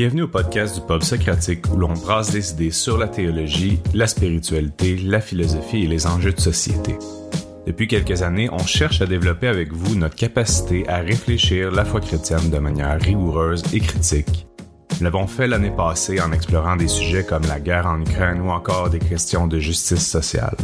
[0.00, 4.06] Bienvenue au podcast du Pub Socratique où l'on brasse des idées sur la théologie, la
[4.06, 6.96] spiritualité, la philosophie et les enjeux de société.
[7.66, 12.00] Depuis quelques années, on cherche à développer avec vous notre capacité à réfléchir la foi
[12.00, 14.46] chrétienne de manière rigoureuse et critique.
[14.98, 18.48] Nous l'avons fait l'année passée en explorant des sujets comme la guerre en Ukraine ou
[18.48, 20.56] encore des questions de justice sociale.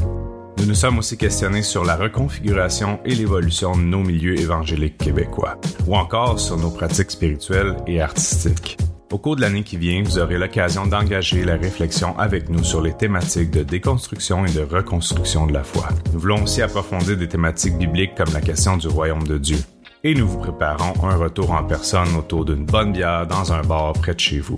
[0.56, 5.60] Nous nous sommes aussi questionnés sur la reconfiguration et l'évolution de nos milieux évangéliques québécois,
[5.86, 8.78] ou encore sur nos pratiques spirituelles et artistiques.
[9.12, 12.82] Au cours de l'année qui vient, vous aurez l'occasion d'engager la réflexion avec nous sur
[12.82, 15.88] les thématiques de déconstruction et de reconstruction de la foi.
[16.12, 19.58] Nous voulons aussi approfondir des thématiques bibliques comme la question du royaume de Dieu.
[20.02, 23.92] Et nous vous préparons un retour en personne autour d'une bonne bière dans un bar
[23.92, 24.56] près de chez vous.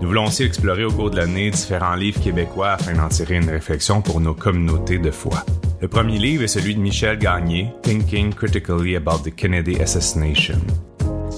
[0.00, 3.48] Nous voulons aussi explorer au cours de l'année différents livres québécois afin d'en tirer une
[3.48, 5.44] réflexion pour nos communautés de foi.
[5.80, 10.58] Le premier livre est celui de Michel Gagné, Thinking Critically About the Kennedy Assassination.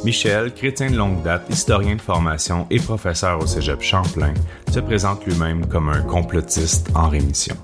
[0.02, 4.32] Michel, chrétien de longue date, historien de formation et professeur au Cégep Champlain,
[4.72, 7.54] se présente lui-même comme un complotiste en rémission.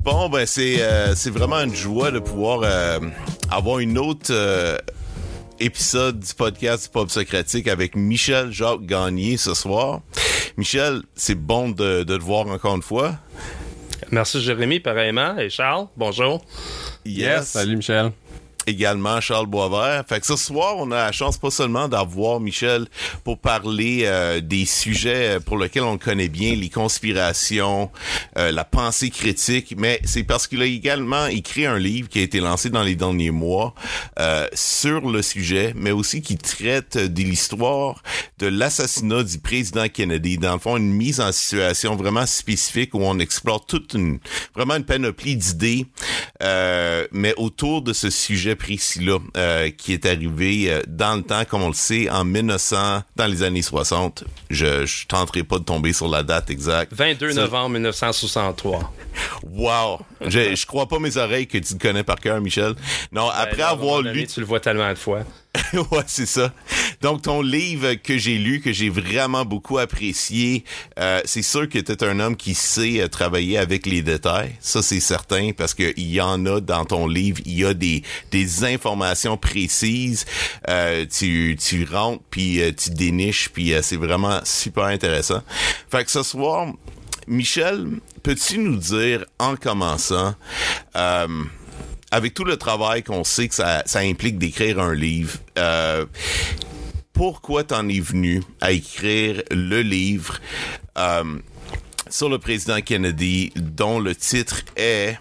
[0.00, 2.98] Bon, ben c'est euh, vraiment une joie de pouvoir euh,
[3.50, 4.76] avoir une autre euh,
[5.60, 10.00] épisode du podcast du Pop Socratique avec Michel Jacques Gagné ce soir.
[10.56, 13.16] Michel, c'est bon de, de te voir encore une fois.
[14.10, 15.38] Merci Jérémy, pareillement.
[15.38, 16.44] Et Charles, bonjour.
[17.04, 17.48] Yes.
[17.48, 18.12] Salut Michel.
[18.66, 20.04] Également Charles Boisvert.
[20.08, 22.86] Fait que ce soir, on a la chance pas seulement d'avoir Michel
[23.22, 27.90] pour parler euh, des sujets pour lesquels on connaît bien, les conspirations,
[28.38, 32.22] euh, la pensée critique, mais c'est parce qu'il a également écrit un livre qui a
[32.22, 33.74] été lancé dans les derniers mois
[34.18, 38.02] euh, sur le sujet, mais aussi qui traite de l'histoire
[38.38, 40.38] de l'assassinat du président Kennedy.
[40.38, 44.18] Dans le fond, une mise en situation vraiment spécifique où on explore toute une
[44.54, 45.86] vraiment une panoplie d'idées,
[46.42, 51.44] euh, mais autour de ce sujet précis-là euh, qui est arrivé euh, dans le temps,
[51.44, 54.24] comme on le sait, en 1900, dans les années 60.
[54.50, 56.92] Je, je tenterai pas de tomber sur la date exacte.
[56.94, 58.92] 22 Ça- novembre 1963.
[59.44, 60.00] Wow!
[60.26, 62.74] Je, je crois pas mes oreilles que tu le connais par cœur, Michel.
[63.12, 65.20] Non, après Ben, un avoir lu Tu le vois tellement de fois.
[65.72, 66.52] ouais, c'est ça.
[67.04, 70.64] Donc, ton livre que j'ai lu, que j'ai vraiment beaucoup apprécié,
[70.98, 74.52] euh, c'est sûr que tu es un homme qui sait euh, travailler avec les détails.
[74.60, 77.74] Ça, c'est certain, parce que il y en a dans ton livre, il y a
[77.74, 80.24] des, des informations précises.
[80.70, 85.42] Euh, tu, tu rentres, puis euh, tu déniches, puis euh, c'est vraiment super intéressant.
[85.90, 86.72] Fait que ce soir,
[87.26, 87.86] Michel,
[88.22, 90.34] peux-tu nous dire, en commençant,
[92.14, 96.06] avec tout le travail qu'on sait que ça, ça implique d'écrire un livre, euh,
[97.14, 100.40] pourquoi t'en es venu à écrire le livre
[100.98, 101.38] euh,
[102.10, 105.16] sur le président Kennedy, dont le titre est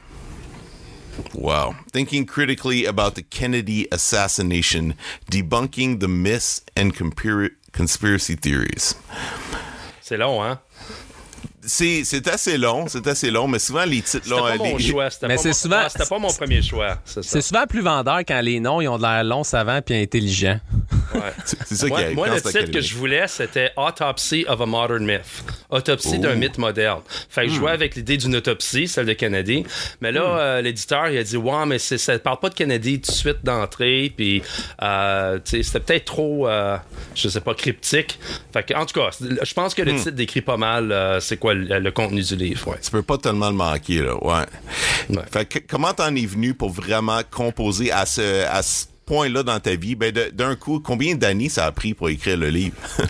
[1.36, 1.76] Wow.
[1.94, 4.96] Thinking critically about the Kennedy assassination,
[5.30, 6.92] debunking the myths and
[7.72, 8.96] conspiracy theories.
[10.02, 10.60] C'est long, hein?
[11.66, 14.78] C'est, c'est assez long, c'est assez long, mais souvent les titres C'était là, pas mon
[14.78, 15.10] les- choix.
[15.10, 16.98] C'était Mais pas c'est mon- souvent- Ah, C'était pas mon premier choix.
[17.06, 17.30] C'est ça.
[17.30, 20.60] C'est souvent plus vendeur quand les noms ils ont de l'air long, savant puis intelligent.
[21.14, 21.22] Ouais.
[21.46, 24.46] c'est, c'est ça qui Moi, arrive moi, quand le titre que je voulais, c'était Autopsy
[24.48, 25.22] of a Modern Myth.
[25.70, 26.38] Autopsie d'un Oh.
[26.38, 27.02] mythe moderne.
[27.30, 27.76] Fait que je jouais Hmm.
[27.76, 29.64] avec l'idée d'une autopsie, celle de Kennedy.
[30.02, 33.00] Mais là, euh, l'éditeur, il a dit, ouais, mais c'est, ça parle pas de Kennedy
[33.02, 34.12] tout de suite d'entrée.
[34.16, 34.44] Puis,
[34.82, 36.78] euh, c'était peut-être trop, euh,
[37.16, 38.20] je sais pas, cryptique.
[38.52, 39.98] Fait que, en tout cas, je pense que le Hmm.
[39.98, 42.68] titre décrit pas mal euh, c'est quoi le, le contenu du livre.
[42.68, 42.78] Ouais.
[42.84, 44.46] Tu peux pas tellement le manquer, là, ouais.
[45.10, 45.24] Ouais.
[45.32, 49.60] Fait que comment t'en es venu pour vraiment composer à ce, à ce point-là dans
[49.60, 49.96] ta vie?
[49.96, 52.76] Ben, d'un coup, combien d'années ça a pris pour écrire le livre?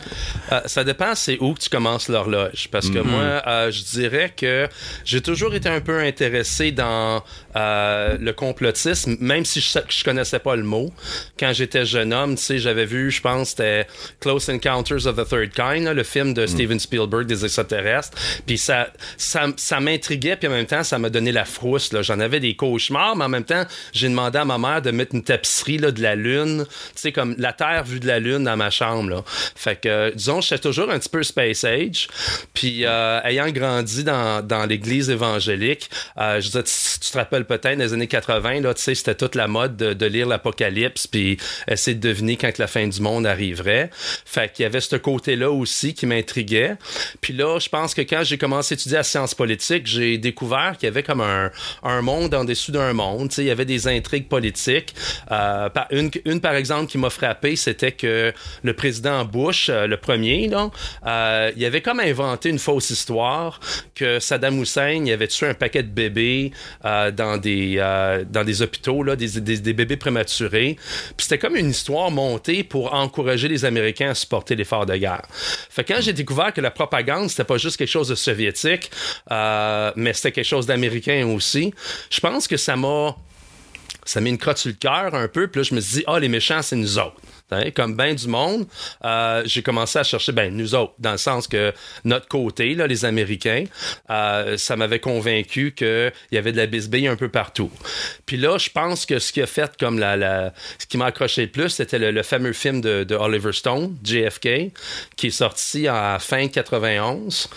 [0.52, 2.68] Euh, ça dépend c'est où que tu commences l'horloge.
[2.70, 4.68] Parce que moi, euh, je dirais que
[5.06, 7.24] j'ai toujours été un peu intéressé dans
[7.56, 10.92] euh, le complotisme, même si je, je connaissais pas le mot.
[11.40, 13.88] Quand j'étais jeune homme, tu sais, j'avais vu, je pense, c'était
[14.20, 18.18] Close Encounters of the Third Kind, là, le film de Steven Spielberg des extraterrestres.
[18.46, 21.94] Puis ça, ça, ça m'intriguait, puis en même temps, ça m'a donné la frousse.
[21.94, 22.02] là.
[22.02, 25.16] J'en avais des cauchemars, mais en même temps, j'ai demandé à ma mère de mettre
[25.16, 28.44] une tapisserie là, de la Lune, tu sais, comme la Terre vue de la Lune
[28.44, 29.10] dans ma chambre.
[29.10, 29.24] Là.
[29.56, 32.08] Fait que, euh, disons, j'étais toujours un petit peu Space Age.
[32.54, 37.43] Puis, euh, ayant grandi dans, dans l'Église évangélique, euh, je disais, tu, tu te rappelles
[37.44, 41.38] dans les années 80, là, tu sais, c'était toute la mode de, lire l'Apocalypse, puis
[41.68, 43.90] essayer de deviner quand la fin du monde arriverait.
[44.26, 46.76] Fait qu'il y avait ce côté-là aussi qui m'intriguait.
[47.22, 50.76] Puis là, je pense que quand j'ai commencé à étudier la science politique, j'ai découvert
[50.78, 51.52] qu'il y avait comme un,
[51.84, 53.30] un monde en dessous d'un monde.
[53.30, 54.94] Tu sais, il y avait des intrigues politiques.
[55.32, 60.48] Euh, une, une, par exemple, qui m'a frappé, c'était que le président Bush, le premier,
[60.48, 60.70] là,
[61.56, 63.60] il avait comme inventé une fausse histoire
[63.96, 66.52] que Saddam Hussein il avait tué un paquet de bébés
[66.84, 67.78] dans, des,
[68.30, 70.78] dans des hôpitaux, là, des, des, bébés prématurés.
[71.18, 75.24] Puis c'était comme une histoire montée pour encourager les Américains à supporter l'effort de guerre.
[75.70, 78.92] Fait quand j'ai découvert que la propagande, c'était pas juste quelque chose de soviétique,
[79.32, 81.74] euh, mais c'était quelque chose d'américain aussi,
[82.10, 83.16] je pense que ça m'a
[84.06, 85.48] ça m'a une crotte sur le cœur un peu.
[85.48, 87.16] Puis là, je me suis dit, ah, les méchants, c'est nous autres.
[87.76, 88.66] Comme bien du monde,
[89.04, 91.74] euh, j'ai commencé à chercher, ben nous autres, dans le sens que
[92.04, 93.66] notre côté, là, les Américains,
[94.10, 97.72] euh, ça m'avait convaincu qu'il y avait de la bisbille un peu partout.
[98.26, 101.44] Puis là, je pense que ce qui a fait comme la, ce qui m'a accroché
[101.44, 104.72] le plus, c'était le, fameux film de, Oliver Stone, JFK,
[105.16, 107.50] qui est sorti en fin 91.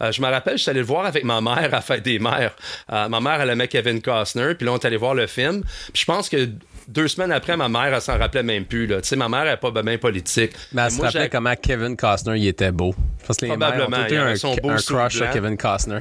[0.00, 2.18] Euh, je me rappelle, je suis allé le voir avec ma mère à fête des
[2.18, 2.54] mères.
[2.88, 5.62] Ma mère, elle aimait Kevin Costner, puis là, on est allé voir le film.
[5.92, 6.48] Puis je pense que
[6.88, 8.88] deux semaines après, ma mère, elle s'en rappelait même plus.
[8.88, 10.52] Tu sais, ma mère, elle n'est pas bien politique.
[10.72, 12.94] Mais elle se rappelait comment Kevin Costner, il était beau.
[13.26, 13.90] Parce que les Probablement.
[13.90, 15.98] Mères ont un, un crush sur Kevin Costner.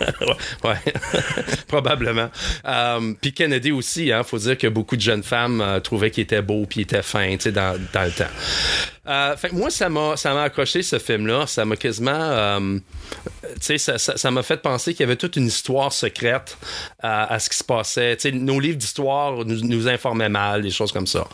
[0.64, 0.92] ouais,
[1.66, 2.30] Probablement.
[2.64, 6.12] Um, puis Kennedy aussi, il hein, faut dire que beaucoup de jeunes femmes euh, trouvaient
[6.12, 8.24] qu'il était beau puis il était fin, tu sais, dans, dans, le temps.
[9.08, 11.46] Euh, moi, ça m'a, ça m'a accroché ce film-là.
[11.48, 12.78] Ça m'a quasiment, euh,
[13.58, 16.56] ça, m'a fait penser qu'il y avait toute une histoire secrète
[17.00, 18.16] à, ce qui se passait.
[18.32, 21.26] Nos livres d'histoire nous, nous, informaient mal, des choses comme ça.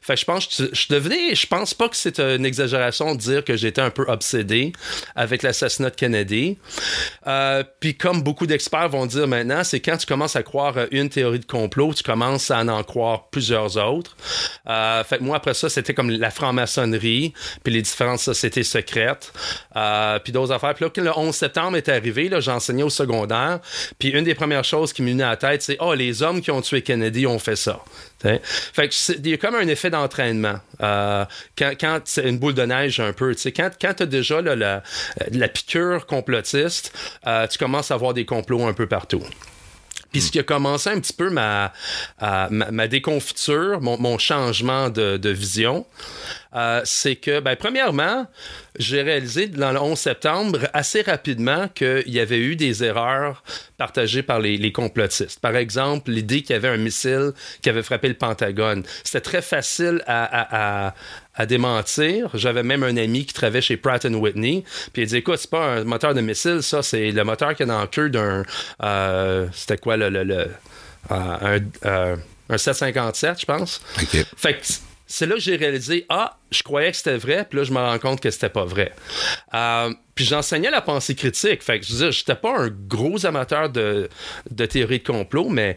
[0.00, 3.56] Fait je pense, je, devenais, je pense pas que c'est une exagération de dire que
[3.56, 4.72] j'étais un peu obsédé
[5.14, 6.56] avec l'assassinat de Kennedy.
[7.26, 11.10] Euh, puis comme beaucoup d'experts vont dire maintenant, c'est quand tu commences à croire une
[11.10, 14.16] théorie de complot, tu commences à en croire plusieurs autres.
[14.68, 17.09] Euh, fait moi après ça, c'était comme la franc-maçonnerie
[17.62, 19.32] puis les différentes sociétés secrètes,
[19.76, 20.74] euh, puis d'autres affaires.
[20.74, 23.60] Puis là, quand le 11 septembre est arrivé, j'enseignais au secondaire,
[23.98, 26.40] puis une des premières choses qui m'est venue à la tête, c'est «Oh, les hommes
[26.40, 27.80] qui ont tué Kennedy ont fait ça.»
[28.20, 30.56] Fait que il y a comme un effet d'entraînement.
[30.82, 31.24] Euh,
[31.56, 34.82] quand, c'est une boule de neige un peu, quand, quand tu as déjà la,
[35.30, 36.92] la, piqûre complotiste,
[37.26, 39.22] euh, tu commences à voir des complots un peu partout.
[40.12, 41.72] Puis ce qui a commencé un petit peu ma,
[42.20, 45.86] ma, déconfiture, mon, mon changement de, de vision,
[46.54, 48.26] euh, c'est que, ben, premièrement,
[48.76, 53.44] j'ai réalisé dans le 11 septembre assez rapidement qu'il y avait eu des erreurs
[53.78, 55.38] partagées par les, les complotistes.
[55.40, 57.32] Par exemple, l'idée qu'il y avait un missile
[57.62, 58.82] qui avait frappé le Pentagone.
[59.04, 60.94] C'était très facile à, à, à
[61.46, 62.30] démentir.
[62.34, 65.64] J'avais même un ami qui travaillait chez Pratt Whitney, puis il dit écoute, c'est pas
[65.64, 68.44] un moteur de missile, ça, c'est le moteur qui est dans le queue d'un.
[68.82, 70.08] Euh, c'était quoi le.
[70.08, 70.46] le, le
[71.10, 72.16] euh, un,
[72.50, 73.80] un 757, je pense.
[74.36, 74.60] Fait que
[75.10, 77.78] c'est là que j'ai réalisé ah je croyais que c'était vrai puis là je me
[77.78, 78.92] rends compte que c'était pas vrai
[79.52, 83.70] euh, puis j'enseignais la pensée critique fait que je veux j'étais pas un gros amateur
[83.70, 84.08] de,
[84.50, 85.76] de théorie de complot mais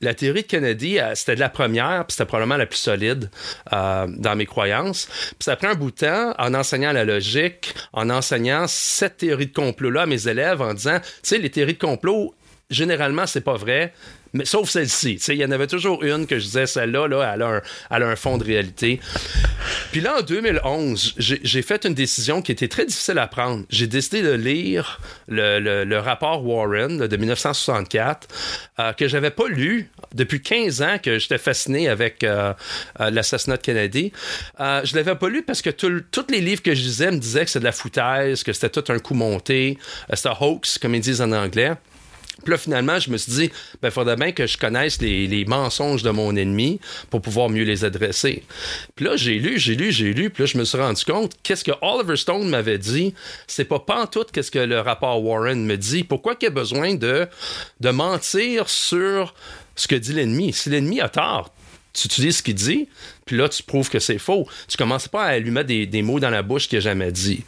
[0.00, 3.30] la théorie de Kennedy, euh, c'était de la première, puis c'était probablement la plus solide
[3.72, 5.06] euh, dans mes croyances.
[5.06, 9.46] Puis ça prend un bout de temps en enseignant la logique, en enseignant cette théorie
[9.46, 12.34] de complot-là à mes élèves, en disant, tu sais, les théories de complot,
[12.70, 13.92] généralement, c'est pas vrai
[14.34, 15.14] mais sauf celle-ci.
[15.28, 17.42] Il y en avait toujours une que je disais, celle-là, là, elle,
[18.02, 19.00] a un, fond de réalité.
[19.92, 23.64] Puis là, en 2011, j'ai fait une décision qui était très difficile à prendre.
[23.70, 28.28] J'ai décidé de lire le, le, rapport Warren de 1964,
[28.78, 32.52] euh, que j'avais pas lu depuis 15 ans, que j'étais fasciné avec euh,
[33.00, 34.12] euh, l'assassinat de Kennedy.
[34.60, 37.44] Euh, je l'avais pas lu parce que tous les livres que je lisais me disaient
[37.44, 39.78] que c'était de la foutaise, que c'était tout un coup monté,
[40.12, 41.72] c'était hoax, comme ils disent en anglais.
[42.44, 43.50] Puis là, finalement, je me suis dit,
[43.82, 47.64] ben, faudrait bien que je connaisse les, les, mensonges de mon ennemi pour pouvoir mieux
[47.64, 48.44] les adresser.
[48.94, 51.32] Puis là, j'ai lu, j'ai lu, j'ai lu, puis là, je me suis rendu compte,
[51.42, 53.14] qu'est-ce que Oliver Stone m'avait dit,
[53.46, 56.04] c'est pas pantoute qu'est-ce que le rapport Warren me dit.
[56.04, 57.26] Pourquoi qu'il y a besoin de,
[57.80, 59.34] de mentir sur
[59.76, 60.52] ce que dit l'ennemi?
[60.52, 61.52] Si l'ennemi a tort,
[61.92, 62.88] tu utilises ce qu'il dit,
[63.24, 64.46] puis là, tu prouves que c'est faux.
[64.68, 67.12] Tu commences pas à lui mettre des, des mots dans la bouche qu'il n'a jamais
[67.12, 67.44] dit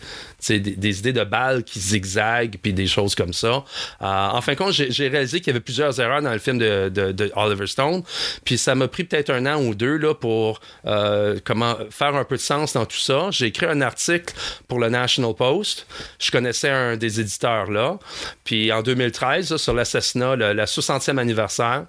[0.48, 3.48] des, des, idées de balles qui zigzaguent, puis des choses comme ça.
[3.48, 3.62] Euh,
[4.00, 6.88] en fin de compte, j'ai réalisé qu'il y avait plusieurs erreurs dans le film de,
[6.88, 8.02] de, Oliver Stone,
[8.44, 12.24] puis ça m'a pris peut-être un an ou deux là, pour euh, comment faire un
[12.24, 13.28] peu de sens dans tout ça.
[13.30, 14.34] J'ai écrit un article
[14.68, 15.86] pour le National Post.
[16.18, 17.98] Je connaissais un des éditeurs là.
[18.44, 21.86] Puis en 2013, sur l'assassinat, le, la 60e anniversaire,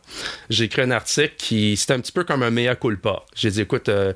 [0.50, 3.24] j'ai écrit un article qui, c'était un petit peu comme un mea culpa.
[3.36, 4.13] J'ai dit, écoute, euh,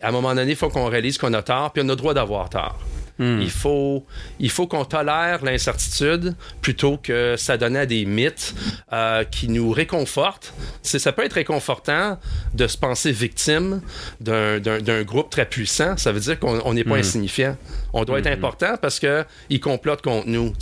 [0.00, 1.96] à un moment donné, il faut qu'on réalise qu'on a tort, puis on a le
[1.96, 2.78] droit d'avoir tort.
[3.18, 3.40] Hmm.
[3.40, 4.06] Il faut,
[4.38, 8.54] il faut qu'on tolère l'incertitude plutôt que ça donne à des mythes
[8.92, 10.54] euh, qui nous réconfortent.
[10.82, 12.18] C'est, ça peut être réconfortant
[12.54, 13.80] de se penser victime
[14.20, 14.60] d'un,
[15.02, 15.96] groupe très puissant.
[15.96, 17.00] Ça veut dire qu'on n'est pas hmm.
[17.00, 17.56] insignifiant.
[17.92, 18.34] On doit être hmm.
[18.34, 20.52] important parce qu'il complote contre nous.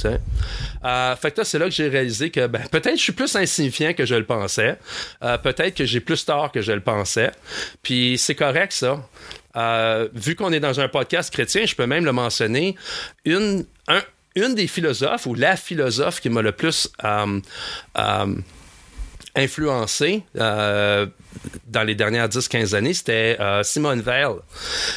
[0.84, 3.92] Euh, fait que c'est là que j'ai réalisé que ben, peut-être je suis plus insignifiant
[3.92, 4.78] que je le pensais.
[5.22, 7.30] Euh, peut-être que j'ai plus tort que je le pensais.
[7.82, 9.06] Puis c'est correct ça.
[9.56, 12.76] Euh, vu qu'on est dans un podcast chrétien, je peux même le mentionner,
[13.25, 13.64] une,
[14.34, 17.40] une des philosophes ou la philosophe qui m'a le plus euh,
[17.98, 18.34] euh,
[19.34, 24.28] influencé dans les dernières 10-15 années, c'était Simone Veil.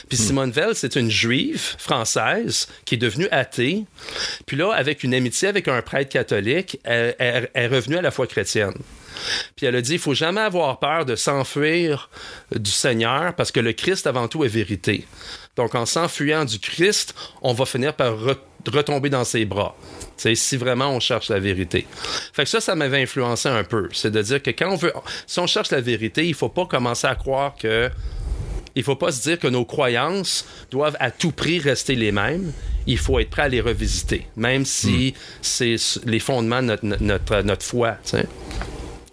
[0.07, 0.21] Puis hmm.
[0.21, 3.83] Simone Veil, c'est une juive française qui est devenue athée.
[4.45, 8.27] Puis là, avec une amitié avec un prêtre catholique, elle est revenue à la foi
[8.27, 8.75] chrétienne.
[9.55, 12.09] Puis elle a dit, il faut jamais avoir peur de s'enfuir
[12.55, 15.05] du Seigneur parce que le Christ avant tout est vérité.
[15.55, 18.15] Donc en s'enfuyant du Christ, on va finir par
[18.65, 19.75] retomber dans ses bras.
[20.17, 21.85] C'est si vraiment on cherche la vérité.
[22.33, 23.89] Fait que ça, ça m'avait influencé un peu.
[23.93, 24.93] C'est de dire que quand on veut,
[25.27, 27.89] si on cherche la vérité, il faut pas commencer à croire que
[28.75, 32.53] il faut pas se dire que nos croyances doivent à tout prix rester les mêmes.
[32.87, 35.19] Il faut être prêt à les revisiter, même si hmm.
[35.41, 37.97] c'est les fondements de notre, notre, notre foi.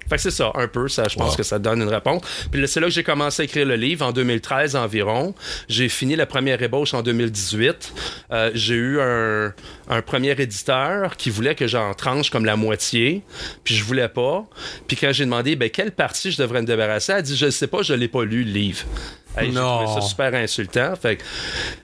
[0.09, 2.23] Fait que c'est ça, un peu, ça, je pense que ça donne une réponse.
[2.51, 5.35] Puis c'est là que j'ai commencé à écrire le livre, en 2013 environ.
[5.69, 7.93] J'ai fini la première ébauche en 2018.
[8.33, 9.53] Euh, j'ai eu un,
[9.89, 13.23] un, premier éditeur qui voulait que j'en tranche comme la moitié,
[13.65, 14.47] puis je voulais pas.
[14.87, 17.51] Puis quand j'ai demandé, ben, quelle partie je devrais me débarrasser, elle a dit, je
[17.51, 18.85] sais pas, je l'ai pas lu, le livre.
[19.37, 20.97] Hey, j'ai trouvé ça super insultant.
[20.97, 21.23] Fait que,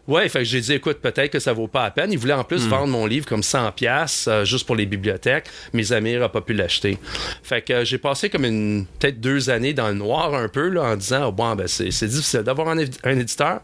[0.09, 2.13] ouais, fait que j'ai dit, écoute, peut-être que ça vaut pas la peine.
[2.13, 2.71] Il voulait en plus hmm.
[2.71, 5.47] vendre mon livre comme 100 pièces euh, juste pour les bibliothèques.
[5.73, 6.99] Mes amis n'ont pas pu l'acheter.
[7.43, 10.69] Fait que euh, j'ai passé comme une peut-être deux années dans le noir un peu
[10.69, 13.61] là, en disant, oh, bon, ben c'est, difficile d'avoir un, éditeur.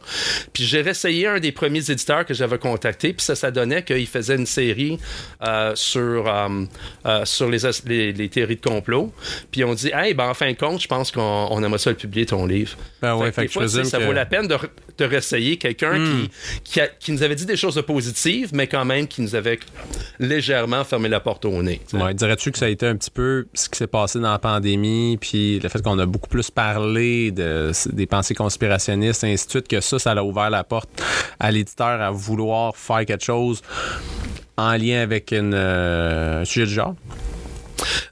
[0.52, 4.07] Puis j'ai réessayé un des premiers éditeurs que j'avais contacté, puis ça, ça donnait qu'il
[4.07, 4.99] faisait une série
[5.42, 6.30] euh, sur,
[7.25, 9.12] sur les, les, théories de complot.
[9.50, 11.97] Puis on dit, hey, ben en fin de compte, je pense qu'on aimerait ça le
[11.97, 12.76] publier ton livre.
[13.00, 14.56] Ben ouais, fait, que ça vaut la peine de,
[14.99, 16.28] de réessayer quelqu'un hmm.
[16.64, 19.58] qui, qui, nous avait dit des choses positives, mais quand même qui nous avait
[20.18, 21.80] légèrement fermé la porte au nez.
[21.92, 24.38] Ouais, dirais-tu que ça a été un petit peu ce qui s'est passé dans la
[24.38, 29.47] pandémie, puis le fait qu'on a beaucoup plus parlé de, des pensées conspirationnistes, et ainsi
[29.47, 30.90] de suite, que ça, ça a ouvert la porte
[31.38, 33.62] à l'éditeur à vouloir faire quelque chose
[34.56, 36.94] en lien avec une, euh, un sujet du genre?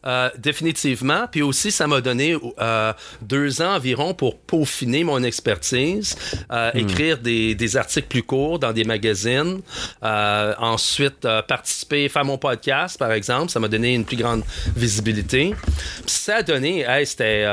[0.06, 1.26] Euh, définitivement.
[1.30, 2.92] Puis aussi, ça m'a donné euh,
[3.23, 6.16] deux ans environ pour peaufiner mon expertise,
[6.52, 6.78] euh, hmm.
[6.78, 9.61] écrire des, des, articles plus courts dans des magazines,
[10.02, 13.50] ensuite participer, faire mon podcast, par exemple.
[13.50, 14.45] Ça m'a donné une plus grande
[14.76, 15.54] visibilité.
[15.62, 17.45] Puis ça a donné, hey, c'était,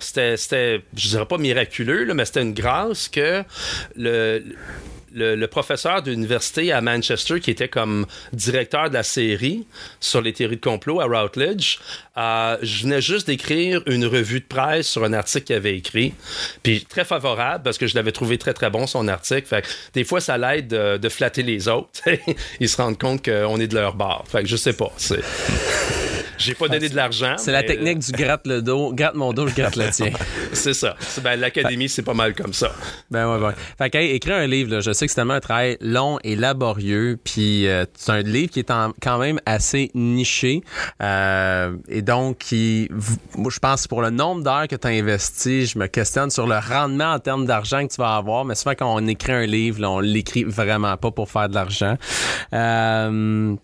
[0.00, 3.44] c'était, je dirais pas miraculeux, là, mais c'était une grâce que
[3.96, 4.42] le,
[5.18, 9.66] le, professeur d'université à Manchester qui était comme directeur de la série
[10.00, 11.78] sur les théories de complot à Routledge,
[12.16, 16.14] euh, je venais juste d'écrire une revue de presse sur un article qu'il avait écrit.
[16.62, 19.46] Puis très favorable parce que je l'avais trouvé très très bon son article.
[19.46, 22.00] Fait des fois ça l'aide de, flatter les autres.
[22.60, 24.24] Ils se rendent compte qu'on est de leur bord.
[24.28, 24.92] Fait que je sais pas.
[24.96, 25.22] C'est
[26.38, 27.34] j'ai pas donné de l'argent.
[27.36, 30.10] C'est la technique du gratte le dos, gratte mon dos, je gratte le tien.
[30.52, 30.96] c'est ça.
[31.22, 32.72] Ben, L'académie, c'est pas mal comme ça.
[33.10, 33.52] Ben ouais, ouais.
[33.76, 36.36] Fait que, écrire un livre, là, je sais que c'est tellement un travail long et
[36.36, 40.62] laborieux, puis euh, c'est un livre qui est quand même assez niché,
[41.02, 42.88] euh, et donc qui,
[43.36, 46.46] moi, je pense pour le nombre d'heures que tu as investi, je me questionne sur
[46.46, 49.46] le rendement en termes d'argent que tu vas avoir, mais souvent quand on écrit un
[49.46, 51.96] livre, là, on l'écrit vraiment pas pour faire de l'argent.
[52.52, 53.54] Euh,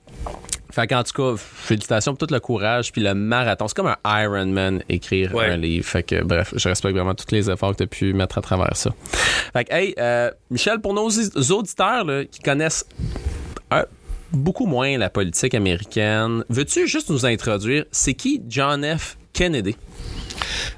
[0.75, 3.69] fait qu'en tout cas, félicitations pour tout le courage puis le marathon.
[3.69, 5.87] C'est comme un Ironman écrire un livre.
[5.87, 8.43] Fait que bref, je respecte vraiment tous les efforts que tu as pu mettre à
[8.43, 8.91] travers ça.
[9.53, 12.87] Fait que, hey, euh, Michel, pour nos auditeurs qui connaissent
[14.33, 19.17] beaucoup moins la politique américaine, veux-tu juste nous introduire, c'est qui John F.
[19.33, 19.77] Kennedy?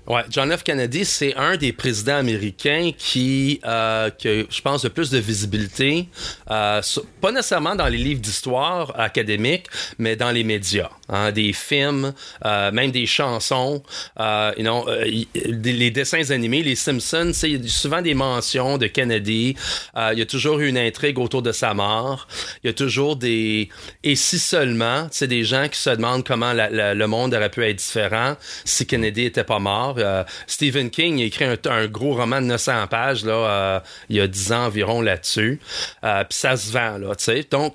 [0.07, 0.63] Ouais, John F.
[0.63, 6.09] Kennedy, c'est un des présidents américains qui, euh, que je pense, de plus de visibilité,
[6.51, 6.81] euh,
[7.21, 9.67] pas nécessairement dans les livres d'histoire académiques,
[9.99, 12.13] mais dans les médias, hein, des films,
[12.45, 13.83] euh, même des chansons,
[14.21, 18.87] euh, you euh, les dessins animés, les Simpsons, il y a souvent des mentions de
[18.87, 19.57] Kennedy.
[19.97, 22.27] Euh, il y a toujours une intrigue autour de sa mort.
[22.63, 23.69] Il y a toujours des
[24.03, 27.77] et si seulement, c'est des gens qui se demandent comment le monde aurait pu être
[27.77, 29.99] différent si Kennedy était pas mort mort.
[30.47, 34.53] Stephen King a écrit un, gros roman de 900 pages là, il y a 10
[34.53, 35.61] ans environ là-dessus.
[36.03, 37.47] Puis ça se vend, là, tu sais.
[37.51, 37.75] Donc,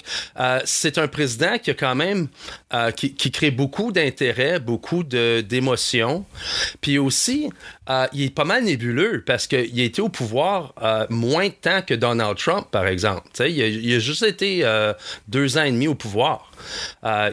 [0.66, 2.28] c'est un président qui a quand même,
[2.96, 6.26] qui, qui, crée beaucoup d'intérêt, beaucoup d'émotions.
[6.82, 7.50] Puis aussi,
[8.14, 10.74] il est pas mal nébuleux parce qu'il a été au pouvoir
[11.10, 13.28] moins de temps que Donald Trump, par exemple.
[13.48, 14.66] Il a, juste été
[15.28, 16.52] deux ans et demi au pouvoir.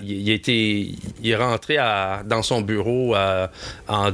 [0.03, 1.77] il, il est rentré
[2.25, 3.15] dans son bureau
[3.89, 4.11] en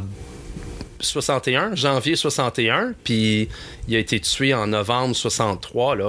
[1.04, 3.49] 61, janvier 61, puis
[3.88, 5.96] il a été tué en novembre 63.
[5.96, 6.08] Là.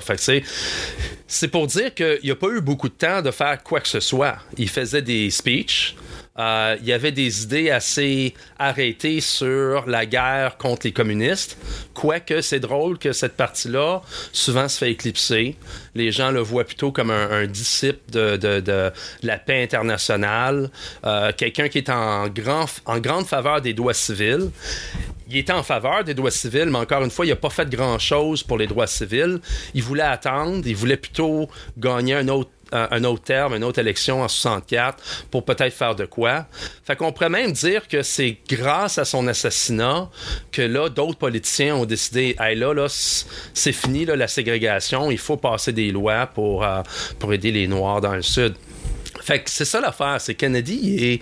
[1.27, 3.87] C'est pour dire qu'il n'y a pas eu beaucoup de temps de faire quoi que
[3.87, 4.37] ce soit.
[4.57, 5.95] Il faisait des speeches,
[6.37, 11.57] euh, il y avait des idées assez arrêtées sur la guerre contre les communistes.
[11.93, 14.01] Quoique c'est drôle que cette partie-là
[14.33, 15.55] souvent se fait éclipser.
[15.93, 18.91] Les gens le voient plutôt comme un, disciple de,
[19.23, 20.69] la paix internationale,
[21.05, 24.49] euh, quelqu'un qui est en, grand, en grande faveur des droits civils
[25.27, 27.69] il était en faveur des droits civils, mais encore une fois, il n'a pas fait
[27.69, 29.39] grand-chose pour les droits civils.
[29.73, 34.21] Il voulait attendre, il voulait plutôt gagner un autre un autre terme, une autre élection
[34.21, 36.45] en 64 pour peut-être faire de quoi.
[36.83, 40.09] Fait qu'on pourrait même dire que c'est grâce à son assassinat
[40.51, 42.73] que là, d'autres politiciens ont décidé, hey, là,
[43.53, 46.81] c'est fini, la ségrégation, il faut passer des lois pour, euh,
[47.19, 48.55] pour aider les Noirs dans le Sud.
[49.21, 51.21] Fait que c'est ça l'affaire, c'est Kennedy,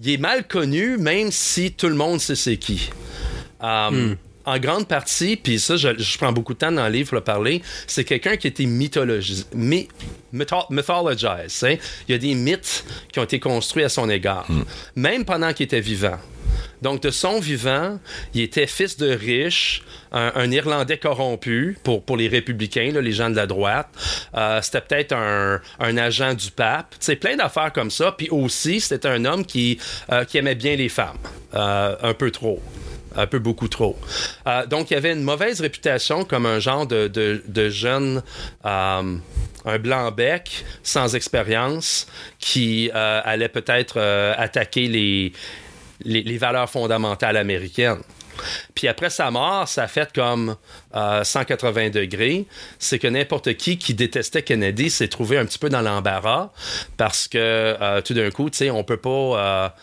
[0.00, 2.90] il est, mal connu, même si tout le monde sait c'est qui.
[3.60, 4.16] Um,
[4.48, 7.24] en grande partie, puis ça, je, prends beaucoup de temps dans le livre pour le
[7.24, 9.44] parler, c'est quelqu'un qui a été mythologisé,
[10.32, 11.68] mythologized.
[11.68, 11.76] Hein.
[12.08, 14.62] Il y a des mythes qui ont été construits à son égard, hmm.
[14.96, 16.18] même pendant qu'il était vivant.
[16.82, 17.98] Donc, de son vivant,
[18.34, 23.36] il était fils de riche, un, Irlandais corrompu pour, pour les républicains, les gens de
[23.36, 23.88] la droite.
[24.34, 25.60] Euh, c'était peut-être un,
[25.96, 26.94] agent du pape.
[27.00, 28.12] C'est plein d'affaires comme ça.
[28.12, 29.78] Puis aussi, c'était un homme qui,
[30.12, 31.18] euh, qui aimait bien les femmes,
[31.54, 32.62] euh, un peu trop
[33.18, 33.98] un peu beaucoup trop.
[34.46, 38.22] Euh, donc, il y avait une mauvaise réputation comme un genre de, de, jeune,
[38.64, 39.16] euh,
[39.64, 42.06] un blanc-bec sans expérience
[42.38, 43.98] qui euh, allait peut-être
[44.38, 45.32] attaquer les,
[46.04, 48.02] les, valeurs fondamentales américaines.
[48.76, 50.54] Puis après sa mort, ça a fait comme
[50.94, 52.46] 180 degrés.
[52.78, 56.50] C'est que n'importe qui qui détestait Kennedy s'est trouvé un petit peu dans l'embarras
[56.96, 59.74] parce que tout d'un coup, tu sais, on peut pas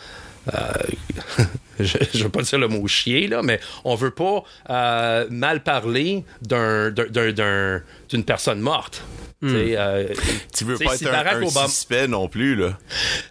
[1.79, 5.63] je ne veux pas dire le mot chier, là, mais on veut pas euh, mal
[5.63, 9.03] parler d'une personne morte.
[9.41, 9.53] Hmm.
[9.53, 10.07] Euh,
[10.55, 12.77] tu veux pas être un, suspect non plus, là.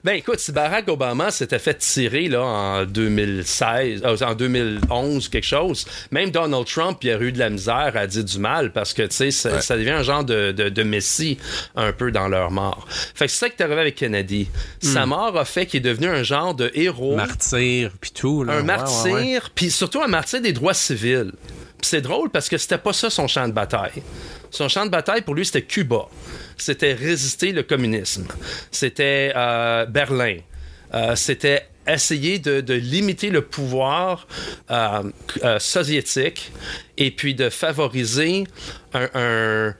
[0.04, 5.46] Ben écoute, si Barack Obama s'était fait tirer là, en 2016, euh, en 2011, quelque
[5.46, 8.92] chose, même Donald Trump, il a eu de la misère à dire du mal parce
[8.92, 11.38] que, tu sais, ça, devient un genre de, de, messie
[11.74, 12.86] un peu dans leur mort.
[12.88, 14.48] Fait que c'est ça qui est arrivé avec Kennedy.
[14.80, 15.08] Sa hmm.
[15.08, 17.16] mort a fait qu'il est devenu un genre de héros.
[17.16, 18.33] Martyr, puis tout.
[18.42, 18.54] Là.
[18.54, 21.32] Un martyr, puis surtout un martyr des droits civils.
[21.82, 24.02] c'est drôle parce que c'était pas ça son champ de bataille.
[24.50, 26.06] Son champ de bataille, pour lui, c'était Cuba.
[26.56, 28.26] C'était résister le communisme.
[28.70, 30.38] C'était euh, Berlin.
[30.94, 34.26] Euh, c'était essayer de, limiter le pouvoir
[34.70, 35.02] euh,
[35.58, 36.52] soviétique
[36.96, 38.44] et puis de favoriser
[38.94, 39.74] un un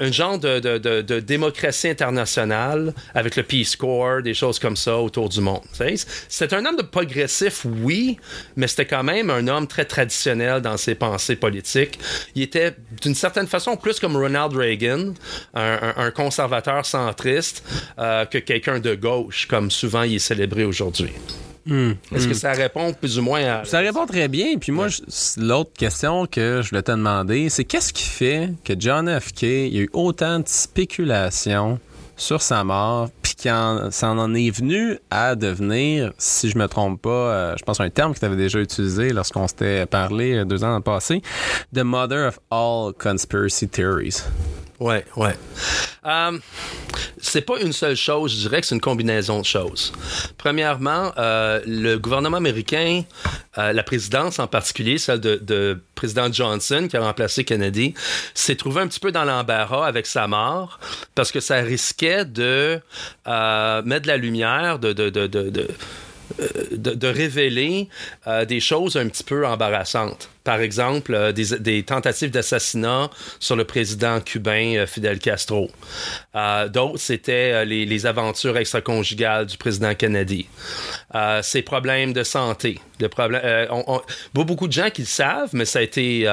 [0.00, 5.62] genre de, démocratie internationale avec le Peace Corps, des choses comme ça autour du monde.
[6.28, 8.18] C'est un homme de progressif, oui,
[8.56, 11.98] mais c'était quand même un homme très traditionnel dans ses pensées politiques.
[12.34, 15.14] Il était d'une certaine façon plus comme Ronald Reagan,
[15.54, 17.64] un, conservateur centriste,
[17.98, 21.12] euh, que quelqu'un de gauche, comme souvent il est célébré aujourd'hui.
[21.66, 21.92] Hmm.
[22.12, 23.64] Est-ce que ça répond plus ou moins à...
[23.64, 24.58] Ça répond très bien.
[24.58, 24.88] Puis moi,
[25.36, 29.32] l'autre question que je voulais te demander, c'est qu'est-ce qui fait que John F.
[29.32, 29.42] K.
[29.42, 31.78] il y a eu autant de spéculations
[32.16, 37.02] sur sa mort, puis qu'on s'en en est venu à devenir, si je me trompe
[37.02, 40.44] pas, euh, je pense un terme que tu avais déjà utilisé lorsqu'on s'était parlé euh,
[40.44, 41.22] deux ans dans le passé,
[41.74, 44.22] The Mother of All Conspiracy Theories.
[44.82, 45.34] Ouais, ouais.
[46.04, 46.38] Euh,
[47.18, 49.92] c'est pas une seule chose, je dirais que c'est une combinaison de choses.
[50.38, 53.04] Premièrement, euh, le gouvernement américain,
[53.58, 57.94] euh, la présidence en particulier, celle de, de, président Johnson qui a remplacé Kennedy,
[58.34, 60.80] s'est trouvé un petit peu dans l'embarras avec sa mort
[61.14, 62.80] parce que ça risquait de
[63.28, 65.68] euh, mettre de la lumière, de, de, de, de
[66.72, 67.90] de, révéler
[68.48, 70.31] des choses un petit peu embarrassantes.
[70.44, 75.70] Par exemple, des, tentatives d'assassinat sur le président cubain Fidel Castro.
[76.34, 80.46] D'autres, c'était les, aventures extra-conjugales du président Kennedy.
[81.42, 82.80] ses problèmes de santé.
[83.00, 83.42] Le problème,
[84.34, 86.24] beaucoup de gens qui le savent, mais ça a été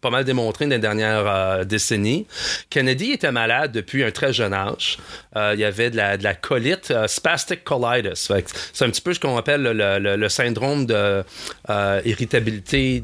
[0.00, 2.26] pas mal démontré dans les dernières décennies.
[2.70, 4.98] Kennedy était malade depuis un très jeune âge.
[5.36, 8.30] il y avait de la, colite, spastic colitis.
[8.72, 11.24] C'est un petit peu ce qu'on appelle le, syndrome de
[11.68, 13.00] euh, irritabilité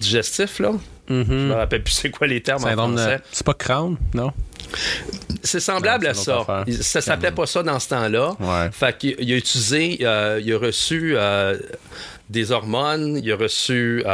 [0.00, 0.72] digestif, là.
[1.08, 1.26] Mm-hmm.
[1.28, 3.20] Je me rappelle plus c'est quoi les termes en français.
[3.32, 4.32] C'est pas Crohn, non?
[5.42, 6.46] C'est semblable à ça.
[6.80, 8.36] Ça s'appelait pas ça dans ce temps-là.
[8.72, 11.58] Fait qu'il a utilisé, euh, il a reçu euh,
[12.30, 14.04] des hormones, il a reçu,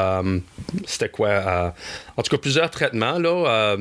[0.86, 1.74] c'était quoi?
[2.16, 3.76] en tout cas, plusieurs traitements, là.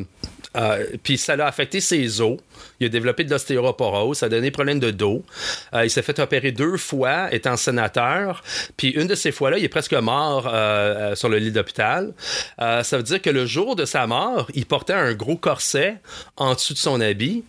[1.02, 2.38] puis ça l'a affecté ses os.
[2.80, 5.24] Il a développé de l'ostéoporose, ça a donné problème de dos.
[5.74, 8.44] Euh, il s'est fait opérer deux fois étant sénateur.
[8.76, 10.52] Puis une de ces fois-là, il est presque mort euh,
[11.12, 12.14] euh, sur le lit d'hôpital.
[12.58, 15.98] ça veut dire que le jour de sa mort, il portait un gros corset
[16.36, 17.44] en dessous de son habit.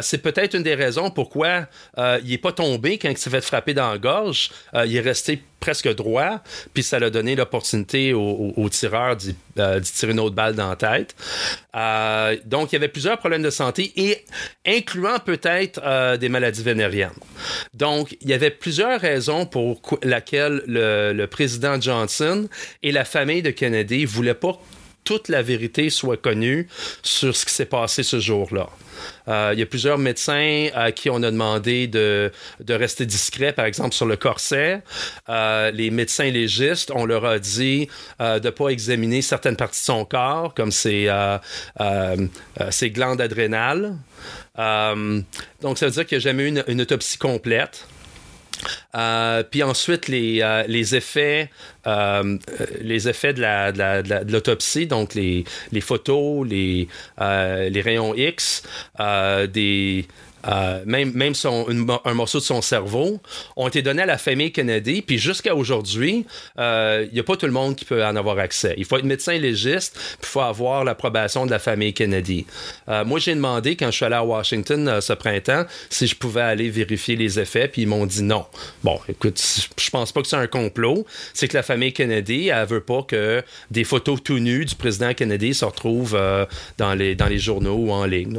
[0.00, 1.66] c'est peut-être une des raisons pourquoi
[1.98, 4.50] il n'est pas tombé quand il s'est fait frapper dans la gorge.
[4.74, 6.40] il est resté presque droit,
[6.74, 9.34] puis ça l'a donné l'opportunité au, tireur d'y
[9.82, 11.14] tirer une autre balle dans la tête.
[12.46, 14.24] donc, il y avait plusieurs problèmes de santé et
[14.66, 17.10] incluant peut-être euh, des maladies vénériennes.
[17.74, 22.48] Donc, il y avait plusieurs raisons pour lesquelles le, président Johnson
[22.82, 24.60] et la famille de Kennedy voulaient pas
[25.04, 26.68] toute la vérité soit connue
[27.02, 28.68] sur ce qui s'est passé ce jour-là.
[29.28, 33.52] Euh, il y a plusieurs médecins à qui on a demandé de, de rester discret,
[33.52, 34.82] par exemple sur le corset.
[35.28, 37.88] Euh, les médecins légistes, on leur a dit
[38.20, 41.10] euh, de ne pas examiner certaines parties de son corps, comme ses,
[42.70, 43.96] ses glandes adrénales.
[44.56, 47.86] donc, ça veut dire qu'il n'y a jamais eu une autopsie complète.
[48.94, 51.50] Euh, puis ensuite, les, euh, les effets,
[51.86, 52.38] euh,
[52.80, 58.62] les effets de, l'autopsie, donc les, les photos, les, les rayons X,
[58.98, 60.06] des,
[60.46, 61.66] euh, même, même son,
[62.04, 63.20] un morceau de son cerveau,
[63.56, 65.02] ont été donnés à la famille Kennedy.
[65.02, 66.24] Puis jusqu'à aujourd'hui,
[66.56, 68.74] il euh, n'y a pas tout le monde qui peut en avoir accès.
[68.76, 72.46] Il faut être médecin légiste, puis il faut avoir l'approbation de la famille Kennedy.
[72.88, 76.42] Euh, moi, j'ai demandé, quand je suis allé à Washington ce printemps, si je pouvais
[76.42, 78.46] aller vérifier les effets, puis ils m'ont dit non.
[78.82, 79.40] Bon, écoute,
[79.78, 81.06] je pense pas que c'est un complot.
[81.34, 85.14] C'est que la famille Kennedy, elle veut pas que des photos tout nues du président
[85.14, 86.18] Kennedy se retrouvent
[86.78, 88.38] dans, les, dans les journaux ou en ligne.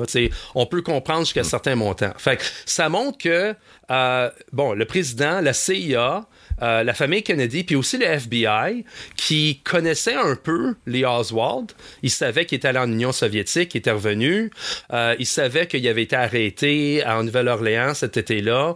[0.55, 3.55] On peut comprendre jusqu'à certains montants fait ça montre que,
[3.91, 6.25] euh, bon, le président, la CIA,
[6.63, 8.85] euh, la famille Kennedy, puis aussi le FBI,
[9.17, 11.73] qui connaissait un peu les Oswald.
[12.03, 14.49] Ils savaient qu'il était allé en Union soviétique, qu'il était revenu.
[14.93, 18.75] Euh, ils savaient qu'il avait été arrêté en Nouvelle-Orléans cet été-là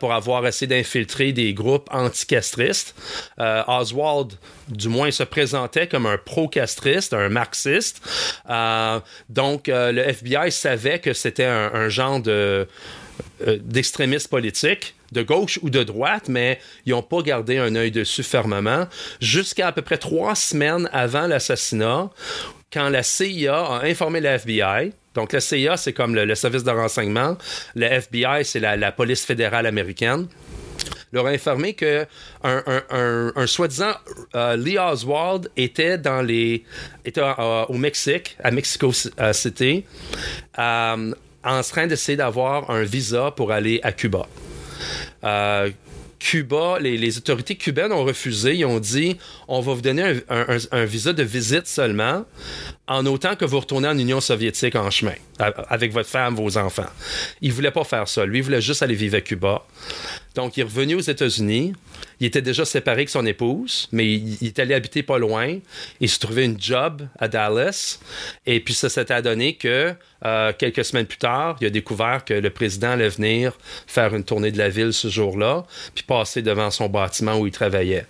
[0.00, 2.94] pour avoir essayé d'infiltrer des groupes anticastristes.
[3.38, 4.32] Oswald,
[4.68, 8.02] du moins, se présentait comme un pro-castriste, un marxiste.
[9.28, 12.66] donc, le FBI savait que c'était un, genre de
[13.46, 18.22] d'extrémistes politiques de gauche ou de droite, mais ils n'ont pas gardé un œil dessus
[18.22, 18.86] fermement
[19.20, 22.10] jusqu'à à peu près trois semaines avant l'assassinat,
[22.72, 24.92] quand la CIA a informé la FBI.
[25.14, 27.36] Donc, la CIA, c'est comme le, service de renseignement.
[27.74, 30.28] Le FBI, c'est la, police fédérale américaine
[31.12, 32.06] leur a informé que
[32.44, 33.94] un, soi-disant
[34.36, 36.64] euh, Lee Oswald était dans les
[37.04, 39.84] était euh, au Mexique à Mexico City
[40.56, 41.12] euh,
[41.44, 44.28] en train d'essayer d'avoir un visa pour aller à Cuba.
[45.24, 45.70] Euh,
[46.20, 48.54] Cuba, les, autorités cubaines ont refusé.
[48.54, 49.16] Ils ont dit
[49.48, 52.26] on va vous donner un, visa de visite seulement,
[52.86, 56.90] en autant que vous retournez en Union soviétique en chemin, avec votre femme, vos enfants.
[57.40, 58.26] Il voulait pas faire ça.
[58.26, 59.64] Lui, il voulait juste aller vivre à Cuba.
[60.34, 61.72] Donc, il est revenu aux États-Unis.
[62.20, 65.58] Il était déjà séparé avec son épouse, mais il, est allé habiter pas loin.
[66.00, 67.98] Il se trouvait une job à Dallas.
[68.46, 72.34] Et puis, ça s'était adonné que euh, quelques semaines plus tard, il a découvert que
[72.34, 75.64] le président allait venir faire une tournée de la ville ce jour-là,
[75.94, 78.06] puis passer devant son bâtiment où il travaillait.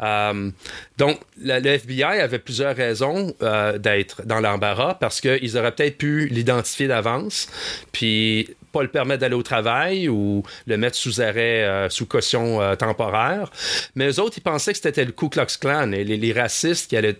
[0.00, 0.50] Euh,
[0.98, 6.26] donc, le FBI avait plusieurs raisons euh, d'être dans l'embarras parce qu'ils auraient peut-être pu
[6.28, 7.48] l'identifier d'avance,
[7.92, 12.60] puis pas le permettre d'aller au travail ou le mettre sous arrêt, euh, sous caution
[12.60, 13.50] euh, temporaire.
[13.94, 16.96] Mais eux autres, ils pensaient que c'était le Ku Klux Klan et les, racistes qui
[16.96, 17.16] allaient,